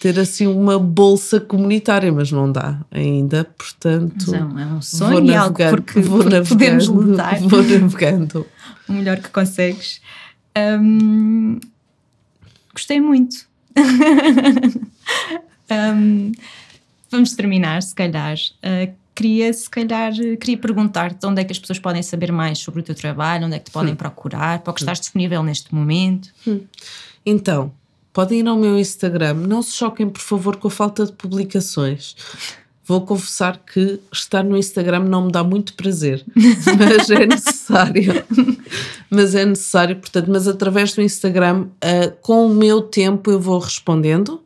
ter 0.01 0.19
assim 0.19 0.47
uma 0.47 0.79
bolsa 0.79 1.39
comunitária, 1.39 2.11
mas 2.11 2.33
não 2.33 2.51
dá 2.51 2.81
ainda, 2.91 3.45
portanto. 3.45 4.33
Não, 4.33 4.59
é 4.59 4.67
um 4.67 4.81
sonho 4.81 5.27
e 5.27 5.35
algo 5.35 5.59
porque, 5.69 6.01
vou 6.01 6.25
porque 6.25 6.41
podemos 6.49 6.89
lutar. 6.89 7.39
Vou 7.47 7.63
navegando. 7.63 8.47
o 8.89 8.93
melhor 8.95 9.19
que 9.19 9.29
consegues. 9.29 10.01
Um, 10.57 11.61
gostei 12.73 12.99
muito. 12.99 13.47
um, 15.71 16.33
vamos 17.11 17.35
terminar, 17.35 17.83
se 17.83 17.95
calhar. 17.95 18.37
Uh, 18.65 19.00
queria 19.21 19.53
se 19.53 19.69
calhar 19.69 20.15
queria 20.41 20.57
perguntar-te 20.57 21.27
onde 21.27 21.43
é 21.43 21.45
que 21.45 21.53
as 21.53 21.59
pessoas 21.59 21.79
podem 21.79 22.03
saber 22.03 22.33
mais 22.33 22.59
sobre 22.59 22.81
o 22.81 22.83
teu 22.83 22.95
trabalho, 22.95 23.47
onde 23.47 23.57
é 23.57 23.59
que 23.59 23.67
te 23.67 23.71
podem 23.71 23.93
hum. 23.93 23.97
procurar, 23.97 24.61
para 24.61 24.71
o 24.71 24.75
que 24.75 24.81
estás 24.81 24.99
disponível 24.99 25.43
neste 25.43 25.75
momento. 25.75 26.31
Hum. 26.49 26.63
Então, 27.25 27.71
podem 28.15 28.41
ir 28.41 28.49
ao 28.49 28.57
meu 28.57 28.79
Instagram. 28.79 29.35
Não 29.35 29.61
se 29.61 29.73
choquem, 29.73 30.09
por 30.09 30.23
favor, 30.23 30.57
com 30.57 30.69
a 30.69 30.71
falta 30.71 31.05
de 31.05 31.13
publicações. 31.13 32.17
Vou 32.87 33.03
confessar 33.03 33.59
que 33.59 34.01
estar 34.11 34.43
no 34.43 34.57
Instagram 34.57 35.01
não 35.01 35.27
me 35.27 35.33
dá 35.33 35.45
muito 35.45 35.75
prazer, 35.75 36.25
mas 36.35 37.11
é 37.11 37.27
necessário. 37.27 38.25
mas 39.11 39.35
é 39.35 39.45
necessário, 39.45 39.97
portanto, 39.97 40.31
mas 40.31 40.49
através 40.49 40.95
do 40.95 41.03
Instagram, 41.03 41.65
uh, 41.65 42.17
com 42.23 42.47
o 42.47 42.55
meu 42.55 42.81
tempo, 42.81 43.31
eu 43.31 43.39
vou 43.39 43.59
respondendo. 43.59 44.43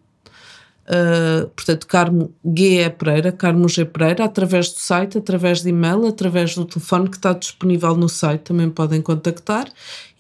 Uh, 0.85 1.49
portanto, 1.49 1.87
Carmo 1.87 2.35
G. 2.45 2.91
Pereira, 2.91 3.33
Carmo 3.33 3.69
G. 3.69 3.85
Pereira, 3.87 4.25
através 4.25 4.71
do 4.71 4.79
site, 4.79 5.17
através 5.17 5.63
de 5.63 5.71
e-mail, 5.71 6.07
através 6.07 6.55
do 6.55 6.65
telefone 6.65 7.09
que 7.09 7.17
está 7.17 7.33
disponível 7.33 7.97
no 7.97 8.09
site, 8.09 8.43
também 8.43 8.69
podem 8.69 9.01
contactar. 9.01 9.67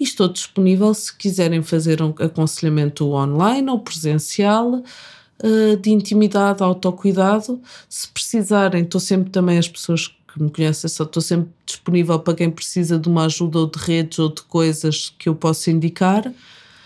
E 0.00 0.04
estou 0.04 0.28
disponível 0.28 0.94
se 0.94 1.14
quiserem 1.14 1.62
fazer 1.62 2.00
um 2.02 2.14
aconselhamento 2.18 3.06
online 3.10 3.70
ou 3.70 3.78
presencial 3.78 4.74
uh, 4.76 5.76
de 5.76 5.90
intimidade, 5.90 6.62
autocuidado. 6.62 7.60
Se 7.88 8.08
precisarem, 8.08 8.84
estou 8.84 9.00
sempre 9.00 9.30
também 9.30 9.58
as 9.58 9.68
pessoas 9.68 10.08
que 10.08 10.42
me 10.42 10.50
conhecem, 10.50 10.88
só 10.88 11.04
estou 11.04 11.22
sempre 11.22 11.50
disponível 11.64 12.18
para 12.18 12.34
quem 12.34 12.50
precisa 12.50 12.98
de 12.98 13.08
uma 13.08 13.26
ajuda 13.26 13.58
ou 13.58 13.66
de 13.70 13.78
redes 13.78 14.18
ou 14.18 14.28
de 14.28 14.42
coisas 14.42 15.14
que 15.18 15.28
eu 15.28 15.34
possa 15.34 15.70
indicar. 15.70 16.24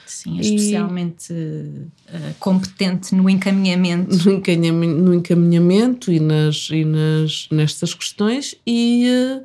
Sim, 0.09 0.41
especialmente 0.41 1.33
e, 1.33 1.35
uh, 1.35 2.35
competente 2.41 3.15
no 3.15 3.29
encaminhamento. 3.29 4.17
No 4.25 4.33
encaminhamento, 4.33 4.95
no 5.01 5.15
encaminhamento 5.15 6.13
e, 6.13 6.19
nas, 6.19 6.71
e 6.71 6.85
nas, 6.85 7.49
nestas 7.51 7.93
questões 7.93 8.55
e, 8.67 9.07
uh, 9.07 9.45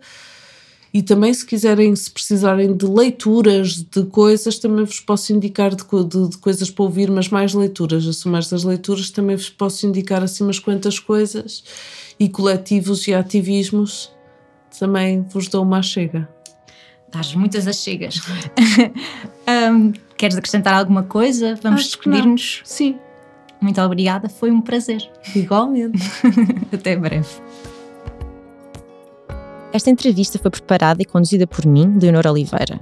e 0.93 1.03
também 1.03 1.33
se 1.33 1.45
quiserem, 1.45 1.93
se 1.95 2.09
precisarem 2.09 2.75
de 2.75 2.85
leituras 2.85 3.81
de 3.83 4.05
coisas, 4.05 4.57
também 4.57 4.85
vos 4.85 5.01
posso 5.01 5.33
indicar 5.33 5.75
de, 5.75 5.83
de, 5.83 6.29
de 6.29 6.37
coisas 6.37 6.69
para 6.69 6.83
ouvir, 6.85 7.11
mas 7.11 7.27
mais 7.27 7.53
leituras, 7.53 8.05
eu 8.05 8.13
sou 8.13 8.31
mais 8.31 8.47
das 8.47 8.63
leituras, 8.63 9.11
também 9.11 9.35
vos 9.35 9.49
posso 9.49 9.85
indicar 9.85 10.23
assim 10.23 10.43
umas 10.43 10.59
quantas 10.59 10.97
coisas 10.97 11.63
e 12.19 12.29
coletivos 12.29 13.05
e 13.07 13.13
ativismos 13.13 14.11
também 14.79 15.21
vos 15.29 15.47
dou 15.47 15.63
uma 15.63 15.81
chega. 15.81 16.27
Estás 17.07 17.35
muitas 17.35 17.67
achegas. 17.67 18.15
um, 19.71 19.93
queres 20.23 20.37
acrescentar 20.37 20.73
alguma 20.73 21.03
coisa? 21.03 21.59
Vamos 21.61 21.83
despedir-nos? 21.83 22.61
Sim. 22.63 22.97
Muito 23.59 23.81
obrigada, 23.81 24.29
foi 24.29 24.51
um 24.51 24.61
prazer. 24.61 25.01
Igualmente. 25.35 26.01
Até 26.71 26.95
breve. 26.95 27.27
Esta 29.73 29.89
entrevista 29.89 30.39
foi 30.39 30.49
preparada 30.49 31.01
e 31.01 31.05
conduzida 31.05 31.45
por 31.45 31.65
mim, 31.65 31.97
Leonor 32.01 32.25
Oliveira. 32.25 32.79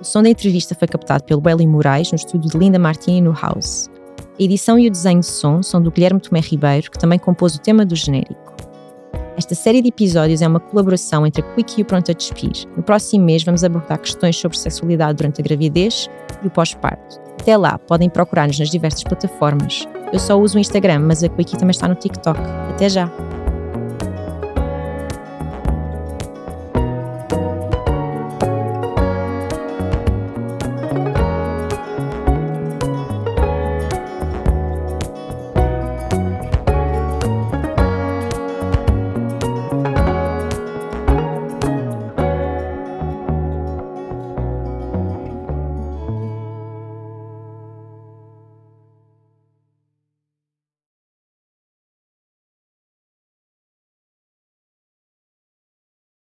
O 0.00 0.04
som 0.04 0.22
da 0.22 0.28
entrevista 0.28 0.76
foi 0.76 0.86
captado 0.86 1.24
pelo 1.24 1.42
Eli 1.48 1.66
Moraes 1.66 2.12
no 2.12 2.16
estúdio 2.16 2.50
de 2.52 2.56
Linda 2.56 2.78
Martini 2.78 3.20
no 3.20 3.32
House. 3.32 3.90
A 4.38 4.42
edição 4.42 4.78
e 4.78 4.86
o 4.86 4.90
desenho 4.90 5.20
de 5.20 5.26
som 5.26 5.64
são 5.64 5.82
do 5.82 5.90
Guilherme 5.90 6.20
Tomé 6.20 6.38
Ribeiro, 6.38 6.88
que 6.88 6.98
também 7.00 7.18
compôs 7.18 7.56
o 7.56 7.60
tema 7.60 7.84
do 7.84 7.96
genérico. 7.96 8.54
Esta 9.36 9.54
série 9.54 9.82
de 9.82 9.88
episódios 9.88 10.40
é 10.40 10.48
uma 10.48 10.58
colaboração 10.58 11.26
entre 11.26 11.42
a 11.42 11.54
Quick 11.54 11.78
e 11.78 11.82
o 11.82 11.84
Pronto 11.84 12.10
a 12.10 12.14
Despir. 12.14 12.52
No 12.74 12.82
próximo 12.82 13.22
mês 13.22 13.44
vamos 13.44 13.62
abordar 13.62 13.98
questões 13.98 14.34
sobre 14.36 14.56
sexualidade 14.56 15.18
durante 15.18 15.42
a 15.42 15.44
gravidez 15.44 16.08
e 16.42 16.46
o 16.46 16.50
pós-parto. 16.50 17.20
Até 17.38 17.54
lá, 17.54 17.78
podem 17.78 18.08
procurar-nos 18.08 18.58
nas 18.58 18.70
diversas 18.70 19.04
plataformas. 19.04 19.86
Eu 20.10 20.18
só 20.18 20.40
uso 20.40 20.56
o 20.56 20.60
Instagram, 20.60 21.00
mas 21.00 21.22
a 21.22 21.28
Quickie 21.28 21.58
também 21.58 21.72
está 21.72 21.86
no 21.86 21.94
TikTok. 21.94 22.40
Até 22.70 22.88
já! 22.88 23.12